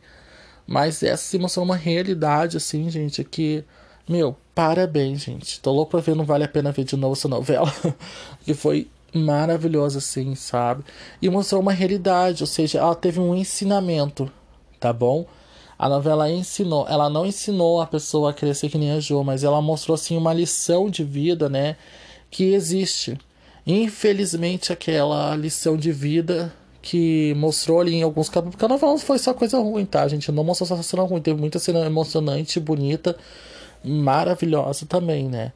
Mas 0.67 1.03
essa 1.03 1.23
se 1.23 1.37
mostrou 1.37 1.65
uma 1.65 1.75
realidade, 1.75 2.57
assim, 2.57 2.89
gente, 2.89 3.23
que. 3.23 3.63
Meu, 4.07 4.35
parabéns, 4.53 5.21
gente. 5.21 5.59
Tô 5.59 5.71
louco 5.71 5.91
pra 5.91 5.99
ver, 5.99 6.15
não 6.15 6.25
vale 6.25 6.43
a 6.43 6.47
pena 6.47 6.71
ver 6.71 6.83
de 6.83 6.95
novo 6.95 7.13
essa 7.13 7.27
novela. 7.27 7.71
que 8.45 8.53
foi 8.53 8.87
maravilhosa, 9.15 9.99
assim, 9.99 10.35
sabe? 10.35 10.83
E 11.21 11.29
mostrou 11.29 11.61
uma 11.61 11.71
realidade, 11.71 12.43
ou 12.43 12.47
seja, 12.47 12.79
ela 12.79 12.95
teve 12.95 13.19
um 13.19 13.33
ensinamento, 13.35 14.31
tá 14.79 14.91
bom? 14.91 15.25
A 15.77 15.89
novela 15.89 16.29
ensinou, 16.29 16.87
ela 16.87 17.09
não 17.09 17.25
ensinou 17.25 17.81
a 17.81 17.87
pessoa 17.87 18.29
a 18.31 18.33
crescer 18.33 18.69
que 18.69 18.77
nem 18.77 18.91
a 18.91 18.99
Jo, 18.99 19.23
mas 19.23 19.43
ela 19.43 19.61
mostrou, 19.61 19.95
assim, 19.95 20.17
uma 20.17 20.33
lição 20.33 20.89
de 20.89 21.03
vida, 21.03 21.49
né? 21.49 21.75
Que 22.31 22.53
existe. 22.53 23.17
Infelizmente, 23.67 24.71
aquela 24.71 25.35
lição 25.35 25.75
de 25.75 25.91
vida 25.91 26.53
que 26.81 27.33
mostrou 27.35 27.81
ali 27.81 27.95
em 27.95 28.03
alguns 28.03 28.29
capítulos. 28.29 28.55
Porque 28.55 28.65
a 28.65 28.69
novela 28.69 28.91
não 28.91 28.99
foi 28.99 29.17
só 29.17 29.33
coisa 29.33 29.57
ruim, 29.57 29.85
tá, 29.85 30.07
gente? 30.07 30.31
Não 30.31 30.43
mostrou 30.43 30.67
só 30.67 30.81
cena 30.83 31.03
ruim, 31.03 31.19
teve 31.19 31.39
muita 31.39 31.57
cena 31.57 31.79
emocionante, 31.85 32.59
bonita, 32.59 33.17
maravilhosa 33.83 34.85
também, 34.85 35.27
né? 35.27 35.51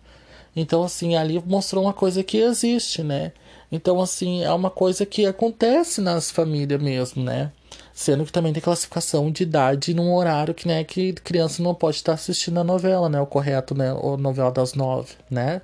Então, 0.56 0.84
assim, 0.84 1.16
ali 1.16 1.42
mostrou 1.46 1.84
uma 1.84 1.94
coisa 1.94 2.24
que 2.24 2.38
existe, 2.38 3.04
né? 3.04 3.32
Então, 3.72 4.02
assim, 4.02 4.44
é 4.44 4.52
uma 4.52 4.70
coisa 4.70 5.06
que 5.06 5.26
acontece 5.26 6.02
nas 6.02 6.32
famílias 6.32 6.82
mesmo, 6.82 7.24
né? 7.24 7.52
Sendo 7.94 8.26
que 8.26 8.32
também 8.32 8.54
tem 8.54 8.62
classificação 8.62 9.32
de 9.32 9.44
idade 9.44 9.94
num 9.94 10.14
horário 10.14 10.54
que, 10.54 10.68
né, 10.68 10.84
que 10.84 11.14
criança 11.14 11.62
não 11.62 11.76
pode 11.76 11.98
estar 11.98 12.14
assistindo 12.14 12.60
a 12.60 12.64
novela, 12.64 13.10
né? 13.10 13.22
O 13.22 13.28
correto, 13.28 13.76
né? 13.76 13.94
O 13.94 14.18
novela 14.18 14.52
das 14.52 14.74
nove, 14.74 15.14
né? 15.30 15.62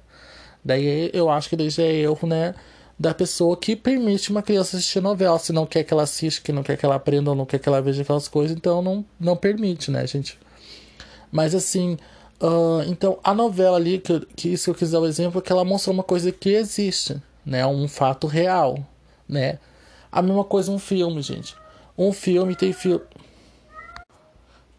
Daí 0.64 1.10
eu 1.14 1.30
acho 1.30 1.50
que 1.50 1.70
já 1.70 1.84
é 1.84 1.94
erro, 1.94 2.28
né? 2.28 2.54
da 2.98 3.14
pessoa 3.14 3.58
que 3.58 3.76
permite 3.76 4.32
uma 4.32 4.42
criança 4.42 4.78
assistir 4.78 5.02
novela. 5.02 5.38
Se 5.38 5.52
não 5.52 5.66
quer 5.66 5.84
que 5.84 5.94
ela 5.94 6.04
assista, 6.04 6.42
que 6.42 6.52
não 6.52 6.64
quer 6.64 6.78
que 6.78 6.86
ela 6.86 6.96
aprenda 6.96 7.30
ou 7.30 7.36
não 7.36 7.46
quer 7.46 7.60
que 7.60 7.68
ela 7.68 7.82
veja 7.82 8.02
aquelas 8.02 8.28
coisas, 8.28 8.56
então 8.56 8.82
não, 8.82 9.06
não 9.20 9.36
permite, 9.36 9.92
né, 9.92 10.06
gente? 10.08 10.40
Mas 11.32 11.54
assim, 11.54 11.98
uh, 12.42 12.82
então 12.88 13.20
a 13.24 13.34
novela 13.34 13.78
ali, 13.78 14.00
que, 14.00 14.20
que 14.36 14.54
isso 14.54 14.70
eu 14.70 14.76
quis 14.76 14.92
dar 14.92 15.02
o 15.02 15.06
exemplo, 15.06 15.40
é 15.40 15.42
que 15.42 15.52
ela 15.52 15.66
mostrou 15.66 15.94
uma 15.94 16.04
coisa 16.04 16.32
que 16.32 16.50
existe, 16.50 17.22
né? 17.46 17.66
Um 17.66 17.88
fato 17.88 18.28
real, 18.28 18.78
né? 19.28 19.60
A 20.12 20.22
mesma 20.22 20.44
coisa 20.44 20.72
um 20.72 20.80
filme, 20.80 21.22
gente. 21.22 21.56
Um 21.98 22.12
filme 22.12 22.56
tem 22.56 22.74
filme. 22.74 23.04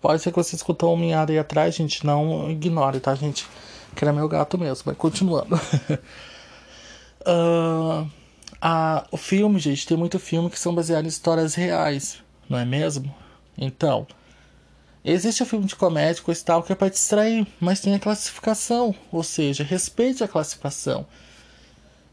Pode 0.01 0.23
ser 0.23 0.31
que 0.31 0.37
você 0.37 0.57
escutou 0.57 0.95
um 0.95 0.97
minhado 0.97 1.33
aí 1.33 1.39
atrás, 1.39 1.75
gente. 1.75 2.05
Não 2.05 2.51
ignore, 2.51 3.01
tá, 3.01 3.15
gente? 3.15 3.47
Que 3.95 4.05
era 4.05 4.13
meu 4.13 4.29
gato 4.29 4.59
mesmo. 4.59 4.85
Mas 4.87 4.97
continuando. 4.97 5.57
Uh, 7.23 8.09
a, 8.61 9.07
o 9.11 9.17
filme, 9.17 9.59
gente, 9.59 9.87
tem 9.87 9.97
muito 9.97 10.19
filme 10.19 10.51
que 10.51 10.59
são 10.59 10.75
baseados 10.75 11.07
em 11.07 11.09
histórias 11.09 11.55
reais, 11.55 12.19
não 12.49 12.59
é 12.59 12.65
mesmo? 12.65 13.15
Então, 13.57 14.07
existe 15.05 15.43
o 15.43 15.47
filme 15.47 15.67
de 15.67 15.77
comédia 15.77 16.23
com 16.23 16.33
tal 16.33 16.63
que 16.63 16.73
é 16.73 16.75
para 16.75 16.89
distrair, 16.89 17.47
mas 17.61 17.81
tem 17.81 17.95
a 17.95 17.99
classificação, 17.99 18.95
ou 19.11 19.23
seja, 19.23 19.65
respeite 19.65 20.23
a 20.23 20.29
classificação. 20.29 21.07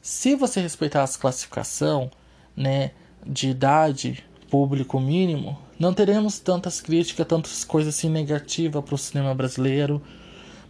Se 0.03 0.35
você 0.35 0.59
respeitar 0.59 1.01
a 1.01 1.07
classificação, 1.07 2.11
né, 2.57 2.91
de 3.25 3.47
idade, 3.47 4.21
público 4.51 4.99
mínimo, 4.99 5.57
não 5.79 5.93
teremos 5.93 6.39
tantas 6.39 6.81
críticas, 6.81 7.25
tantas 7.25 7.63
coisas 7.63 7.95
assim 7.95 8.09
negativas 8.09 8.83
para 8.83 8.95
o 8.95 8.97
cinema 8.97 9.33
brasileiro, 9.33 10.01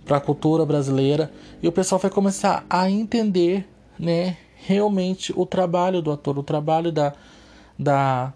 para 0.05 0.17
a 0.17 0.21
cultura 0.21 0.63
brasileira, 0.67 1.31
e 1.63 1.67
o 1.67 1.71
pessoal 1.71 1.97
vai 1.97 2.11
começar 2.11 2.63
a 2.69 2.87
entender 2.91 3.67
né, 3.97 4.37
realmente 4.55 5.33
o 5.35 5.47
trabalho 5.47 5.99
do 5.99 6.11
ator, 6.11 6.37
o 6.37 6.43
trabalho 6.43 6.91
da, 6.91 7.13
da, 7.77 8.31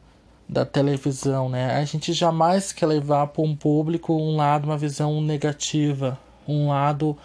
da 0.50 0.66
televisão, 0.66 1.48
né? 1.48 1.76
A 1.76 1.86
gente 1.86 2.12
jamais 2.12 2.72
quer 2.72 2.88
levar 2.88 3.28
para 3.28 3.44
um 3.44 3.56
público 3.56 4.16
um 4.16 4.36
lado, 4.36 4.66
uma 4.66 4.80
visão 4.80 5.22
negativa, 5.22 6.18
um 6.48 6.70
lado 6.70 7.16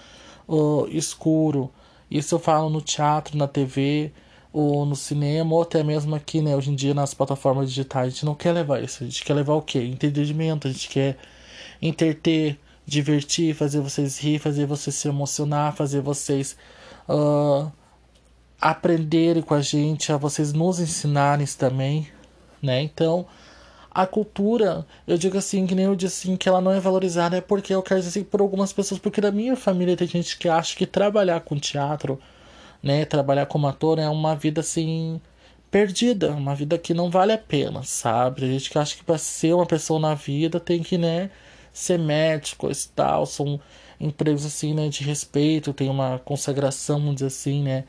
uh, 0.47 0.87
escuro. 0.91 1.71
Isso 2.13 2.35
eu 2.35 2.39
falo 2.39 2.69
no 2.69 2.83
teatro, 2.83 3.39
na 3.39 3.49
TV, 3.49 4.13
ou 4.53 4.85
no 4.85 4.95
cinema, 4.95 5.55
ou 5.55 5.63
até 5.63 5.83
mesmo 5.83 6.15
aqui, 6.15 6.43
né? 6.43 6.55
Hoje 6.55 6.71
em 6.71 6.75
dia 6.75 6.93
nas 6.93 7.15
plataformas 7.15 7.71
digitais. 7.71 8.07
A 8.07 8.11
gente 8.11 8.27
não 8.27 8.35
quer 8.35 8.53
levar 8.53 8.83
isso. 8.83 9.03
A 9.03 9.07
gente 9.07 9.25
quer 9.25 9.33
levar 9.33 9.55
o 9.55 9.63
quê? 9.63 9.83
Entendimento. 9.83 10.69
A 10.69 10.71
gente 10.71 10.89
quer 10.91 11.17
entreter, 11.81 12.59
divertir, 12.85 13.55
fazer 13.55 13.81
vocês 13.81 14.19
rir, 14.19 14.39
fazer 14.39 14.67
vocês 14.67 14.95
se 14.95 15.09
emocionar, 15.09 15.75
fazer 15.75 16.03
vocês. 16.03 16.57
Uh, 17.09 17.73
aprenderem 18.61 19.43
com 19.43 19.55
a 19.55 19.61
gente, 19.61 20.13
a 20.13 20.17
vocês 20.17 20.53
nos 20.53 20.79
ensinarem 20.79 21.47
também, 21.59 22.07
né? 22.63 22.81
Então, 22.83 23.27
a 23.95 24.07
cultura, 24.07 24.87
eu 25.07 25.19
digo 25.19 25.39
assim, 25.39 25.67
que 25.67 25.75
nem 25.75 25.85
eu 25.87 25.97
disse 25.97 26.29
assim, 26.29 26.37
que 26.37 26.49
ela 26.49 26.61
não 26.61 26.73
é 26.73 26.81
valorizada, 26.81 27.37
é 27.37 27.41
porque 27.41 27.75
eu 27.75 27.83
quero 27.83 28.01
dizer 28.01 28.11
assim, 28.11 28.25
por 28.25 28.41
algumas 28.41 28.73
pessoas, 28.73 29.01
porque 29.01 29.21
da 29.21 29.31
minha 29.31 29.57
família 29.57 29.97
tem 29.97 30.07
gente 30.09 30.39
que 30.39 30.49
acha 30.49 30.77
que 30.77 30.87
trabalhar 30.87 31.41
com 31.41 31.59
teatro, 31.59 32.19
né, 32.83 33.05
trabalhar 33.05 33.47
como 33.47 33.67
ator 33.69 33.99
é 33.99 34.09
uma 34.09 34.35
vida 34.35 34.61
assim 34.61 35.21
perdida, 35.71 36.33
uma 36.33 36.55
vida 36.55 36.79
que 36.79 36.93
não 36.95 37.11
vale 37.11 37.33
a 37.33 37.39
pena, 37.39 37.83
sabe? 37.83 38.45
A 38.45 38.49
gente 38.49 38.71
que 38.71 38.79
acha 38.79 38.97
que 38.97 39.05
para 39.05 39.19
ser 39.19 39.55
uma 39.55 39.67
pessoa 39.67 39.99
na 40.01 40.15
vida 40.15 40.61
tem 40.61 40.83
que, 40.83 40.99
né, 40.99 41.31
ser 41.73 41.99
médico 41.99 42.71
e 42.71 42.75
tal, 42.95 43.27
são 43.27 43.61
empregos 44.01 44.45
assim, 44.45 44.75
né, 44.75 44.89
de 44.89 45.05
respeito, 45.05 45.73
tem 45.73 45.89
uma 45.89 46.19
consagração, 46.25 46.99
vamos 46.99 47.15
dizer 47.17 47.27
assim, 47.27 47.63
né? 47.63 47.85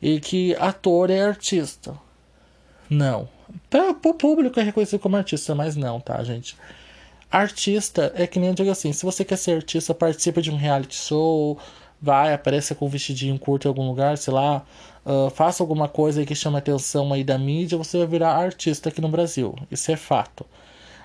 e 0.00 0.20
que 0.20 0.54
ator 0.56 1.10
é 1.10 1.20
artista. 1.22 1.98
Não. 2.88 3.28
Para 3.70 3.90
o 3.90 4.14
público 4.14 4.58
é 4.58 4.62
reconhecido 4.62 5.00
como 5.00 5.16
artista, 5.16 5.54
mas 5.54 5.76
não, 5.76 6.00
tá, 6.00 6.22
gente? 6.24 6.56
Artista 7.30 8.12
é 8.14 8.26
que 8.26 8.38
nem 8.38 8.50
eu 8.50 8.54
digo 8.54 8.70
assim: 8.70 8.92
se 8.92 9.04
você 9.04 9.24
quer 9.24 9.36
ser 9.36 9.52
artista, 9.56 9.94
participa 9.94 10.40
de 10.40 10.50
um 10.50 10.56
reality 10.56 10.94
show, 10.94 11.58
vai, 12.00 12.32
apareça 12.32 12.74
com 12.74 12.86
um 12.86 12.88
vestidinho 12.88 13.38
curto 13.38 13.66
em 13.66 13.68
algum 13.68 13.86
lugar, 13.86 14.16
sei 14.16 14.32
lá, 14.32 14.64
uh, 15.04 15.30
faça 15.30 15.62
alguma 15.62 15.88
coisa 15.88 16.24
que 16.24 16.34
chame 16.34 16.56
a 16.56 16.58
atenção 16.58 17.12
aí 17.12 17.22
da 17.22 17.36
mídia, 17.38 17.76
você 17.76 17.98
vai 17.98 18.06
virar 18.06 18.36
artista 18.36 18.88
aqui 18.88 19.00
no 19.00 19.08
Brasil. 19.08 19.54
Isso 19.70 19.90
é 19.90 19.96
fato. 19.96 20.46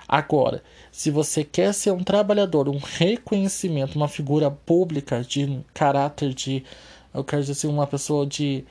Agora, 0.08 0.62
se 0.92 1.10
você 1.10 1.42
quer 1.44 1.72
ser 1.72 1.90
um 1.90 2.04
trabalhador, 2.04 2.68
um 2.68 2.78
reconhecimento, 2.78 3.96
uma 3.96 4.08
figura 4.08 4.50
pública 4.50 5.22
de 5.22 5.60
caráter 5.72 6.34
de. 6.34 6.62
Eu 7.12 7.24
quero 7.24 7.42
dizer 7.42 7.52
assim, 7.52 7.68
uma 7.68 7.86
pessoa 7.86 8.26
de 8.26 8.64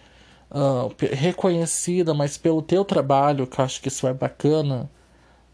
uh, 0.53 0.93
reconhecida, 1.13 2.13
mas 2.13 2.37
pelo 2.37 2.61
teu 2.61 2.85
trabalho, 2.85 3.47
que 3.47 3.59
eu 3.59 3.65
acho 3.65 3.81
que 3.81 3.87
isso 3.87 4.07
é 4.07 4.13
bacana, 4.13 4.89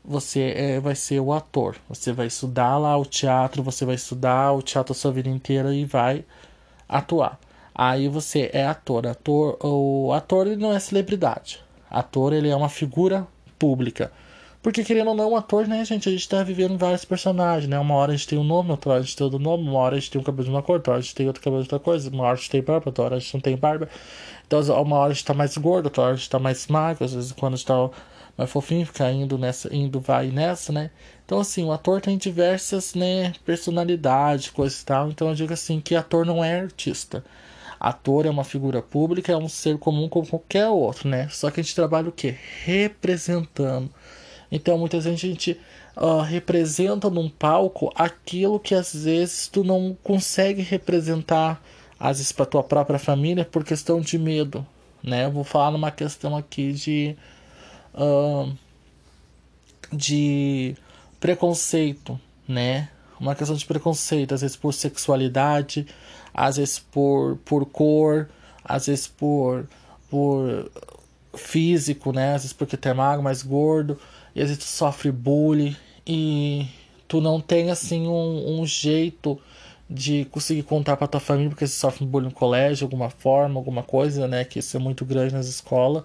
você 0.03 0.53
é, 0.55 0.79
vai 0.79 0.95
ser 0.95 1.19
o 1.19 1.31
ator. 1.33 1.75
Você 1.87 2.11
vai 2.11 2.27
estudar 2.27 2.77
lá 2.77 2.97
o 2.97 3.05
teatro, 3.05 3.63
você 3.63 3.85
vai 3.85 3.95
estudar 3.95 4.51
o 4.51 4.61
teatro 4.61 4.91
a 4.91 4.95
sua 4.95 5.11
vida 5.11 5.29
inteira 5.29 5.73
e 5.73 5.85
vai 5.85 6.25
atuar. 6.87 7.39
Aí 7.73 8.07
você 8.07 8.49
é 8.53 8.65
ator. 8.65 9.07
Ator, 9.07 9.57
o 9.63 10.11
ator 10.13 10.47
ele 10.47 10.57
não 10.57 10.73
é 10.73 10.79
celebridade. 10.79 11.61
Ator 11.89 12.33
ele 12.33 12.49
é 12.49 12.55
uma 12.55 12.69
figura 12.69 13.27
pública. 13.57 14.11
Porque 14.61 14.83
querendo 14.83 15.09
ou 15.09 15.15
não, 15.15 15.31
o 15.31 15.35
ator, 15.37 15.67
né, 15.67 15.85
gente, 15.85 16.09
a 16.09 16.11
gente 16.11 16.27
tá 16.27 16.43
vivendo 16.43 16.77
vários 16.77 17.05
personagens, 17.05 17.69
né? 17.69 17.79
Uma 17.79 17.95
hora 17.95 18.11
a 18.11 18.15
gente 18.15 18.27
tem 18.27 18.37
um 18.37 18.43
nome, 18.43 18.71
outra 18.71 18.91
hora 18.91 18.99
a 18.99 19.03
gente 19.03 19.15
tem 19.15 19.23
outro 19.23 19.39
nome, 19.39 19.63
uma 19.63 19.79
hora 19.79 19.95
a 19.95 19.99
gente 19.99 20.11
tem 20.11 20.19
um 20.19 20.23
cabelo 20.23 20.43
de 20.43 20.49
uma 20.49 20.61
cor, 20.61 20.75
outra 20.75 20.91
hora 20.91 20.99
a 20.99 21.01
gente 21.01 21.15
tem 21.15 21.27
outro 21.27 21.41
cabelo 21.41 21.63
de 21.63 21.65
outra 21.67 21.79
coisa, 21.79 22.09
uma 22.09 22.23
hora 22.25 22.33
a 22.33 22.35
gente 22.35 22.49
tem 22.49 22.61
barba, 22.61 22.83
outra 22.87 23.03
hora 23.05 23.15
a 23.15 23.19
gente 23.19 23.33
não 23.33 23.41
tem 23.41 23.55
barba. 23.55 23.87
Então, 24.45 24.59
uma 24.81 24.97
hora 24.97 25.11
a 25.11 25.13
gente 25.13 25.25
tá 25.25 25.33
mais 25.33 25.57
gordo, 25.57 25.85
outra 25.85 26.03
hora 26.03 26.13
a 26.13 26.15
gente 26.17 26.29
tá 26.29 26.39
mais 26.39 26.67
magro, 26.67 27.05
às 27.05 27.13
vezes 27.13 27.31
quando 27.31 27.53
a 27.53 27.55
gente 27.55 27.65
tá 27.65 27.89
mais 28.37 28.51
fofinho, 28.51 28.85
fica 28.85 29.09
indo 29.11 29.37
nessa, 29.37 29.73
indo, 29.73 29.99
vai 29.99 30.27
nessa, 30.27 30.73
né? 30.73 30.91
Então, 31.25 31.39
assim, 31.39 31.63
o 31.63 31.71
ator 31.71 32.01
tem 32.01 32.17
diversas, 32.17 32.95
né, 32.95 33.33
personalidades, 33.45 34.49
coisas 34.49 34.81
e 34.81 34.85
tal. 34.85 35.09
Então, 35.09 35.29
eu 35.29 35.35
digo 35.35 35.53
assim, 35.53 35.79
que 35.79 35.95
ator 35.95 36.25
não 36.25 36.43
é 36.43 36.59
artista. 36.59 37.23
Ator 37.79 38.25
é 38.25 38.29
uma 38.29 38.43
figura 38.43 38.81
pública, 38.81 39.31
é 39.31 39.37
um 39.37 39.47
ser 39.47 39.77
comum 39.77 40.09
como 40.09 40.27
qualquer 40.27 40.67
outro, 40.67 41.07
né? 41.07 41.29
Só 41.29 41.49
que 41.49 41.59
a 41.61 41.63
gente 41.63 41.75
trabalha 41.75 42.09
o 42.09 42.11
quê? 42.11 42.35
Representando. 42.65 43.89
Então, 44.51 44.77
muitas 44.77 45.05
vezes 45.05 45.23
a 45.23 45.27
gente 45.27 45.59
uh, 45.95 46.21
representa 46.21 47.09
num 47.09 47.29
palco 47.29 47.91
aquilo 47.95 48.59
que 48.59 48.73
às 48.73 48.93
vezes 48.93 49.47
tu 49.47 49.63
não 49.63 49.95
consegue 50.03 50.61
representar, 50.61 51.61
às 51.99 52.17
vezes 52.17 52.31
para 52.31 52.45
tua 52.45 52.63
própria 52.63 52.97
família, 52.97 53.45
por 53.45 53.63
questão 53.63 54.01
de 54.01 54.17
medo, 54.17 54.65
né? 55.03 55.25
Eu 55.25 55.31
vou 55.31 55.43
falar 55.43 55.71
numa 55.71 55.91
questão 55.91 56.35
aqui 56.35 56.73
de. 56.73 57.15
Uh, 57.93 58.51
de 59.91 60.75
preconceito, 61.19 62.19
né? 62.47 62.89
Uma 63.19 63.35
questão 63.35 63.55
de 63.55 63.65
preconceito, 63.65 64.33
às 64.33 64.41
vezes 64.41 64.55
por 64.55 64.73
sexualidade, 64.73 65.85
às 66.33 66.57
vezes 66.57 66.79
por, 66.79 67.37
por 67.43 67.65
cor, 67.65 68.29
às 68.63 68.87
vezes 68.87 69.07
por, 69.07 69.67
por 70.09 70.71
físico, 71.35 72.13
né? 72.13 72.35
Às 72.35 72.43
vezes 72.43 72.53
porque 72.53 72.77
tu 72.77 72.87
é 72.87 72.93
magro, 72.93 73.23
mais 73.23 73.43
gordo, 73.43 73.99
e 74.35 74.39
vezes 74.39 74.57
tu 74.57 74.63
sofre 74.63 75.11
bullying 75.11 75.75
e 76.05 76.67
tu 77.07 77.21
não 77.21 77.41
tem 77.41 77.71
assim 77.71 78.07
um, 78.07 78.59
um 78.59 78.65
jeito 78.65 79.39
de 79.89 80.25
conseguir 80.25 80.63
contar 80.63 80.97
para 80.97 81.07
tua 81.07 81.19
família 81.19 81.49
porque 81.49 81.65
você 81.65 81.73
sofre 81.73 82.05
bullying 82.05 82.27
no 82.27 82.33
colégio, 82.33 82.85
alguma 82.85 83.09
forma, 83.09 83.59
alguma 83.59 83.81
coisa, 83.81 84.27
né? 84.27 84.45
Que 84.45 84.59
isso 84.59 84.77
é 84.77 84.79
muito 84.79 85.03
grande 85.03 85.33
nas 85.33 85.47
escolas. 85.47 86.03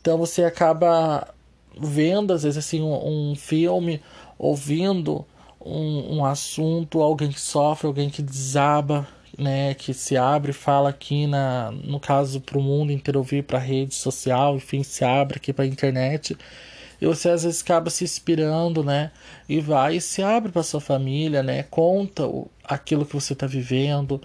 Então 0.00 0.16
você 0.16 0.44
acaba 0.44 1.34
vendo, 1.78 2.32
às 2.32 2.42
vezes, 2.42 2.58
assim, 2.58 2.80
um, 2.80 3.30
um 3.30 3.34
filme, 3.34 4.00
ouvindo 4.38 5.26
um, 5.60 6.18
um 6.18 6.24
assunto, 6.24 7.02
alguém 7.02 7.30
que 7.30 7.40
sofre, 7.40 7.86
alguém 7.86 8.08
que 8.08 8.22
desaba, 8.22 9.06
né, 9.38 9.74
que 9.74 9.94
se 9.94 10.16
abre, 10.16 10.52
fala 10.52 10.90
aqui 10.90 11.26
na, 11.26 11.70
no 11.70 12.00
caso 12.00 12.40
para 12.40 12.58
o 12.58 12.62
mundo 12.62 12.92
inteiro 12.92 13.18
ouvir, 13.18 13.42
para 13.42 13.58
a 13.58 13.62
rede 13.62 13.94
social, 13.94 14.56
enfim, 14.56 14.82
se 14.82 15.04
abre 15.04 15.36
aqui 15.36 15.52
para 15.52 15.64
a 15.64 15.68
internet. 15.68 16.36
E 17.00 17.06
você 17.06 17.30
às 17.30 17.44
vezes 17.44 17.62
acaba 17.62 17.88
se 17.88 18.04
inspirando, 18.04 18.84
né? 18.84 19.10
E 19.48 19.60
vai 19.60 19.96
e 19.96 20.00
se 20.00 20.22
abre 20.22 20.52
para 20.52 20.62
sua 20.62 20.80
família, 20.80 21.42
né? 21.42 21.62
Conta 21.64 22.26
o, 22.26 22.50
aquilo 22.64 23.06
que 23.06 23.14
você 23.14 23.32
está 23.32 23.46
vivendo, 23.46 24.20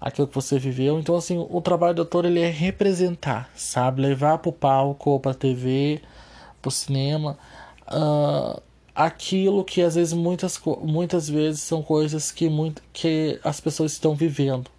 aquilo 0.00 0.28
que 0.28 0.34
você 0.34 0.58
viveu. 0.58 0.98
Então, 0.98 1.16
assim, 1.16 1.38
o 1.38 1.60
trabalho 1.60 1.94
do 1.94 2.02
ator 2.02 2.24
ele 2.24 2.40
é 2.40 2.50
representar, 2.50 3.50
sabe? 3.54 4.02
Levar 4.02 4.38
para 4.38 4.48
o 4.50 4.52
palco, 4.52 5.18
para 5.20 5.32
a 5.32 5.34
TV, 5.34 6.02
para 6.60 6.68
o 6.68 6.72
cinema, 6.72 7.38
uh, 7.88 8.60
aquilo 8.94 9.64
que 9.64 9.82
às 9.82 9.94
vezes 9.94 10.12
muitas, 10.12 10.60
muitas 10.82 11.28
vezes 11.28 11.62
são 11.62 11.82
coisas 11.82 12.30
que, 12.30 12.48
muito, 12.48 12.82
que 12.92 13.40
as 13.42 13.60
pessoas 13.60 13.92
estão 13.92 14.14
vivendo, 14.14 14.70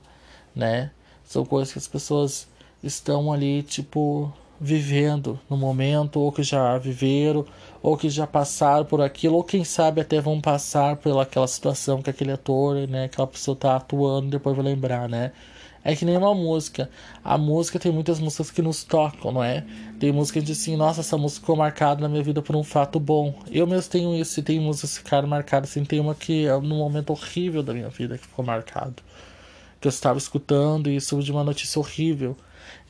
né? 0.55 0.91
São 1.23 1.45
coisas 1.45 1.71
que 1.71 1.79
as 1.79 1.87
pessoas 1.87 2.47
estão 2.83 3.31
ali, 3.31 3.63
tipo, 3.63 4.31
vivendo 4.61 5.39
no 5.49 5.57
momento, 5.57 6.19
ou 6.19 6.31
que 6.31 6.43
já 6.43 6.77
viveram, 6.77 7.43
ou 7.81 7.97
que 7.97 8.09
já 8.09 8.27
passaram 8.27 8.85
por 8.85 9.01
aquilo, 9.01 9.35
ou 9.37 9.43
quem 9.43 9.63
sabe 9.63 9.99
até 9.99 10.21
vão 10.21 10.39
passar 10.39 10.97
pelaquela 10.97 11.47
situação 11.47 11.99
que 11.99 12.11
aquele 12.11 12.31
ator, 12.31 12.87
né, 12.87 13.05
aquela 13.05 13.25
pessoa 13.25 13.57
tá 13.57 13.75
atuando 13.75 14.29
depois 14.29 14.55
vai 14.55 14.63
lembrar, 14.63 15.09
né? 15.09 15.31
É 15.83 15.95
que 15.95 16.05
nem 16.05 16.15
uma 16.15 16.35
música. 16.35 16.91
A 17.23 17.39
música 17.39 17.79
tem 17.79 17.91
muitas 17.91 18.19
músicas 18.19 18.51
que 18.51 18.61
nos 18.61 18.83
tocam, 18.83 19.31
não 19.31 19.43
é? 19.43 19.65
Tem 19.99 20.11
música 20.11 20.39
que 20.39 20.45
diz 20.45 20.61
assim, 20.61 20.75
nossa, 20.77 20.99
essa 21.01 21.17
música 21.17 21.41
ficou 21.41 21.55
marcada 21.55 22.01
na 22.01 22.07
minha 22.07 22.21
vida 22.21 22.39
por 22.39 22.55
um 22.55 22.63
fato 22.63 22.99
bom. 22.99 23.33
Eu 23.49 23.65
mesmo 23.65 23.89
tenho 23.91 24.13
isso, 24.15 24.39
e 24.39 24.43
tem 24.43 24.59
músicas 24.59 24.91
que 24.91 25.03
ficaram 25.03 25.27
marcadas, 25.27 25.71
assim, 25.71 25.83
tem 25.83 25.99
uma 25.99 26.13
que 26.13 26.45
é 26.45 26.55
num 26.59 26.77
momento 26.77 27.09
horrível 27.09 27.63
da 27.63 27.73
minha 27.73 27.89
vida 27.89 28.15
que 28.15 28.27
ficou 28.27 28.45
marcado. 28.45 29.01
Que 29.79 29.87
eu 29.87 29.89
estava 29.89 30.19
escutando 30.19 30.87
e 30.87 31.01
soube 31.01 31.23
de 31.23 31.31
uma 31.31 31.43
notícia 31.43 31.79
horrível. 31.79 32.37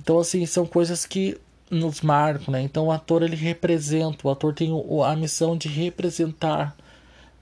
Então, 0.02 0.20
assim, 0.20 0.46
são 0.46 0.66
coisas 0.66 1.06
que 1.06 1.40
nos 1.72 2.02
marcam, 2.02 2.52
né? 2.52 2.62
Então 2.62 2.88
o 2.88 2.92
ator 2.92 3.24
ele 3.24 3.36
representa, 3.36 4.28
o 4.28 4.32
ator 4.32 4.54
tem 4.54 4.70
a 5.06 5.16
missão 5.16 5.58
de 5.58 5.70
representar, 5.70 6.76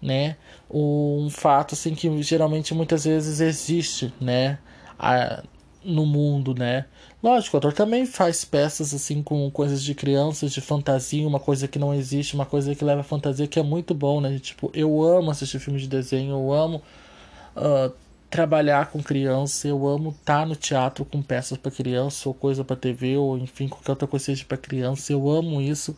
né? 0.02 0.38
Um 0.70 1.30
fato 1.32 1.74
assim 1.74 1.96
que 1.96 2.22
geralmente 2.22 2.74
muitas 2.74 3.06
vezes 3.06 3.39
existe, 3.42 4.13
né? 4.22 4.60
A, 5.00 5.44
no 5.84 6.06
mundo, 6.06 6.54
né? 6.54 6.86
Lógico, 7.24 7.58
o 7.58 7.60
ator 7.60 7.74
também 7.74 8.06
faz 8.06 8.46
peças 8.46 8.94
assim 8.94 9.24
com 9.24 9.50
coisas 9.50 9.84
de 9.84 9.96
crianças, 9.96 10.52
de 10.52 10.62
fantasia, 10.62 11.28
uma 11.28 11.39
coisa 11.39 11.68
que 11.68 11.80
não 11.80 11.94
existe, 11.94 12.36
uma 12.36 12.46
coisa 12.46 12.76
que 12.76 12.84
leva 12.86 13.02
a 13.02 13.04
fantasia 13.04 13.48
que 13.48 13.60
é 13.60 13.63
muito 13.63 13.94
bom, 13.94 14.22
né? 14.22 14.38
Tipo, 14.39 14.70
eu 14.74 15.02
amo 15.04 15.32
assistir 15.32 15.60
filmes 15.60 15.82
de 15.82 15.88
desenho, 15.88 16.32
eu 16.32 16.54
amo 16.54 16.82
uh, 17.56 17.94
trabalhar 18.30 18.92
com 18.92 19.02
criança, 19.02 19.68
eu 19.68 19.88
amo 19.88 20.12
estar 20.12 20.42
tá 20.42 20.46
no 20.46 20.56
teatro 20.56 21.04
com 21.04 21.22
peças 21.22 21.58
para 21.58 21.72
criança, 21.72 22.30
ou 22.30 22.34
coisa 22.34 22.63
para 22.63 22.76
TV, 22.76 23.18
ou 23.18 23.38
enfim, 23.38 23.68
qualquer 23.68 23.92
outra 23.92 24.08
coisa 24.08 24.26
seja 24.26 24.46
para 24.46 24.58
criança, 24.58 25.12
eu 25.12 25.30
amo 25.30 25.62
isso. 25.62 25.98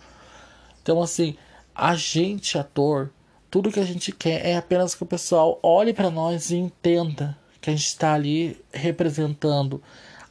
Então, 0.81 1.01
assim, 1.01 1.35
a 1.75 1.95
gente, 1.95 2.57
ator, 2.57 3.11
tudo 3.49 3.71
que 3.71 3.79
a 3.79 3.85
gente 3.85 4.11
quer 4.11 4.45
é 4.45 4.55
apenas 4.55 4.95
que 4.95 5.03
o 5.03 5.05
pessoal 5.05 5.59
olhe 5.61 5.93
para 5.93 6.09
nós 6.09 6.51
e 6.51 6.55
entenda 6.55 7.37
que 7.59 7.69
a 7.69 7.73
gente 7.73 7.85
está 7.85 8.13
ali 8.13 8.59
representando. 8.73 9.81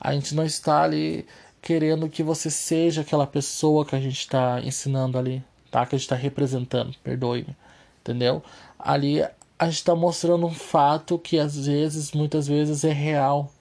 A 0.01 0.15
gente 0.15 0.35
não 0.35 0.45
está 0.45 0.83
ali 0.83 1.27
querendo 1.61 2.09
que 2.09 2.23
você 2.23 2.51
seja 2.51 3.03
aquela 3.03 3.27
pessoa 3.27 3.85
que 3.85 3.95
a 3.95 4.01
gente 4.01 4.19
está 4.19 4.61
ensinando 4.63 5.19
ali, 5.19 5.45
tá? 5.71 5.85
Que 5.85 5.95
a 5.95 5.99
gente 5.99 6.07
está 6.07 6.17
representando, 6.17 6.97
perdoe-me, 7.05 7.55
entendeu? 8.01 8.43
Ali 8.79 9.23
a 9.61 9.67
gente 9.67 9.75
está 9.75 9.95
mostrando 9.95 10.47
um 10.47 10.55
fato 10.55 11.19
que 11.19 11.39
às 11.39 11.67
vezes, 11.67 12.13
muitas 12.13 12.49
vezes 12.49 12.83
é 12.83 12.93
real, 12.93 13.53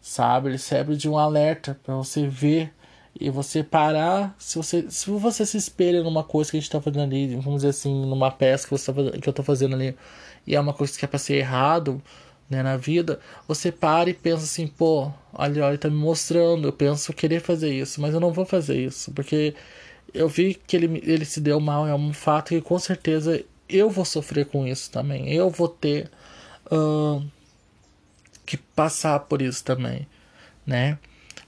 sabe? 0.00 0.50
Ele 0.50 0.58
serve 0.58 0.94
de 0.94 1.08
um 1.08 1.18
alerta 1.18 1.76
para 1.82 1.96
você 1.96 2.28
ver 2.28 2.72
e 3.20 3.28
você 3.28 3.64
parar. 3.64 4.36
Se 4.38 4.56
você, 4.56 4.88
se 4.88 5.10
você 5.10 5.44
se 5.44 5.56
espelha 5.56 6.00
numa 6.04 6.22
coisa 6.22 6.48
que 6.48 6.56
a 6.56 6.60
gente 6.60 6.68
está 6.68 6.80
fazendo 6.80 7.02
ali, 7.02 7.34
vamos 7.34 7.56
dizer 7.56 7.70
assim, 7.70 8.06
numa 8.06 8.30
peça 8.30 8.68
que, 8.68 8.70
você 8.70 8.92
tá, 8.92 9.18
que 9.18 9.28
eu 9.28 9.30
estou 9.30 9.44
fazendo 9.44 9.74
ali, 9.74 9.96
e 10.46 10.54
é 10.54 10.60
uma 10.60 10.72
coisa 10.72 10.96
que 10.96 11.04
é 11.04 11.08
para 11.08 11.18
ser 11.18 11.34
errado, 11.34 12.00
né, 12.48 12.62
na 12.62 12.76
vida, 12.76 13.18
você 13.48 13.72
para 13.72 14.08
e 14.08 14.14
pensa 14.14 14.44
assim, 14.44 14.68
pô, 14.68 15.10
olha, 15.34 15.68
ele 15.68 15.78
tá 15.78 15.90
me 15.90 15.96
mostrando, 15.96 16.68
eu 16.68 16.72
penso 16.72 17.12
querer 17.12 17.40
fazer 17.40 17.74
isso, 17.74 18.00
mas 18.00 18.14
eu 18.14 18.20
não 18.20 18.32
vou 18.32 18.46
fazer 18.46 18.76
isso, 18.80 19.10
porque 19.12 19.54
eu 20.14 20.28
vi 20.28 20.54
que 20.54 20.76
ele, 20.76 21.02
ele 21.04 21.24
se 21.24 21.40
deu 21.40 21.58
mal, 21.58 21.86
é 21.86 21.94
um 21.94 22.12
fato 22.12 22.50
que 22.50 22.60
com 22.60 22.78
certeza 22.78 23.44
eu 23.68 23.90
vou 23.90 24.04
sofrer 24.04 24.46
com 24.46 24.66
isso 24.66 24.90
também. 24.90 25.32
Eu 25.32 25.50
vou 25.50 25.68
ter 25.68 26.10
uh, 26.70 27.24
que 28.46 28.56
passar 28.56 29.20
por 29.20 29.42
isso 29.42 29.62
também, 29.64 30.06
né? 30.66 30.98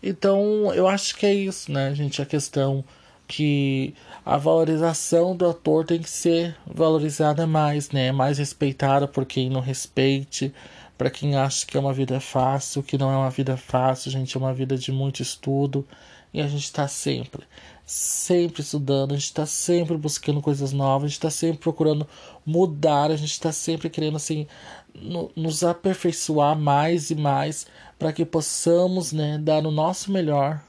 Então, 0.03 0.73
eu 0.75 0.89
acho 0.89 1.17
que 1.17 1.27
é 1.27 1.35
isso, 1.35 1.71
né, 1.71 1.95
gente? 1.95 2.23
A 2.23 2.27
questão 2.27 2.85
que 3.27 3.95
a 4.27 4.37
valorização 4.37 5.37
do 5.37 5.49
ator 5.49 5.87
tem 5.87 6.01
que 6.01 6.11
ser 6.11 6.57
valorizada 6.67 7.47
mais, 7.47 7.91
né? 7.91 8.11
Mais 8.11 8.39
respeitada 8.39 9.07
por 9.07 9.25
quem 9.25 9.49
não 9.49 9.61
respeite, 9.61 10.53
para 10.99 11.11
quem 11.11 11.37
acha 11.37 11.65
que 11.65 11.77
é 11.77 11.81
uma 11.81 11.93
vida 11.93 12.19
fácil, 12.21 12.83
que 12.83 12.99
não 12.99 13.11
é 13.11 13.17
uma 13.17 13.31
vida 13.31 13.57
fácil, 13.57 14.11
gente, 14.11 14.37
é 14.37 14.41
uma 14.41 14.53
vida 14.53 14.77
de 14.77 14.93
muito 14.93 15.23
estudo 15.23 15.87
e 16.33 16.41
a 16.41 16.47
gente 16.47 16.65
está 16.65 16.87
sempre 16.87 17.45
sempre 17.91 18.63
estudando, 18.63 19.13
a 19.13 19.17
gente 19.17 19.25
está 19.25 19.45
sempre 19.45 19.97
buscando 19.97 20.41
coisas 20.41 20.73
novas, 20.73 21.05
a 21.05 21.09
gente 21.09 21.17
está 21.17 21.31
sempre 21.31 21.59
procurando 21.59 22.07
mudar, 22.47 23.11
a 23.11 23.17
gente 23.17 23.33
está 23.33 23.51
sempre 23.51 23.91
querendo 23.91 24.17
assim 24.17 24.47
no, 24.95 25.31
nos 25.35 25.65
aperfeiçoar 25.65 26.57
mais 26.57 27.11
e 27.11 27.17
mais 27.17 27.67
para 27.99 28.13
que 28.13 28.25
possamos 28.25 29.13
né, 29.13 29.39
dar 29.39 29.67
o 29.67 29.73
nosso 29.73 30.13
melhor 30.13 30.63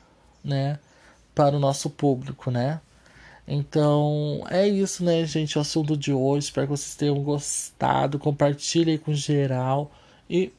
né, 0.44 0.80
para 1.36 1.56
o 1.56 1.60
nosso 1.60 1.92
público, 1.92 2.50
né? 2.50 2.82
Então 3.48 4.44
é 4.50 4.68
isso, 4.68 5.04
né, 5.04 5.24
gente? 5.26 5.58
O 5.58 5.62
assunto 5.62 5.96
de 5.96 6.14
hoje. 6.14 6.48
Espero 6.48 6.68
que 6.68 6.78
vocês 6.78 6.96
tenham 6.96 7.22
gostado. 7.22 8.18
Compartilhem 8.18 8.98
com 8.98 9.14
geral. 9.14 9.92
E 10.30 10.54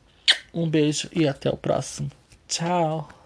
um 0.52 0.68
beijo 0.68 1.08
e 1.12 1.26
até 1.26 1.48
o 1.48 1.56
próximo. 1.56 2.10
Tchau! 2.46 3.21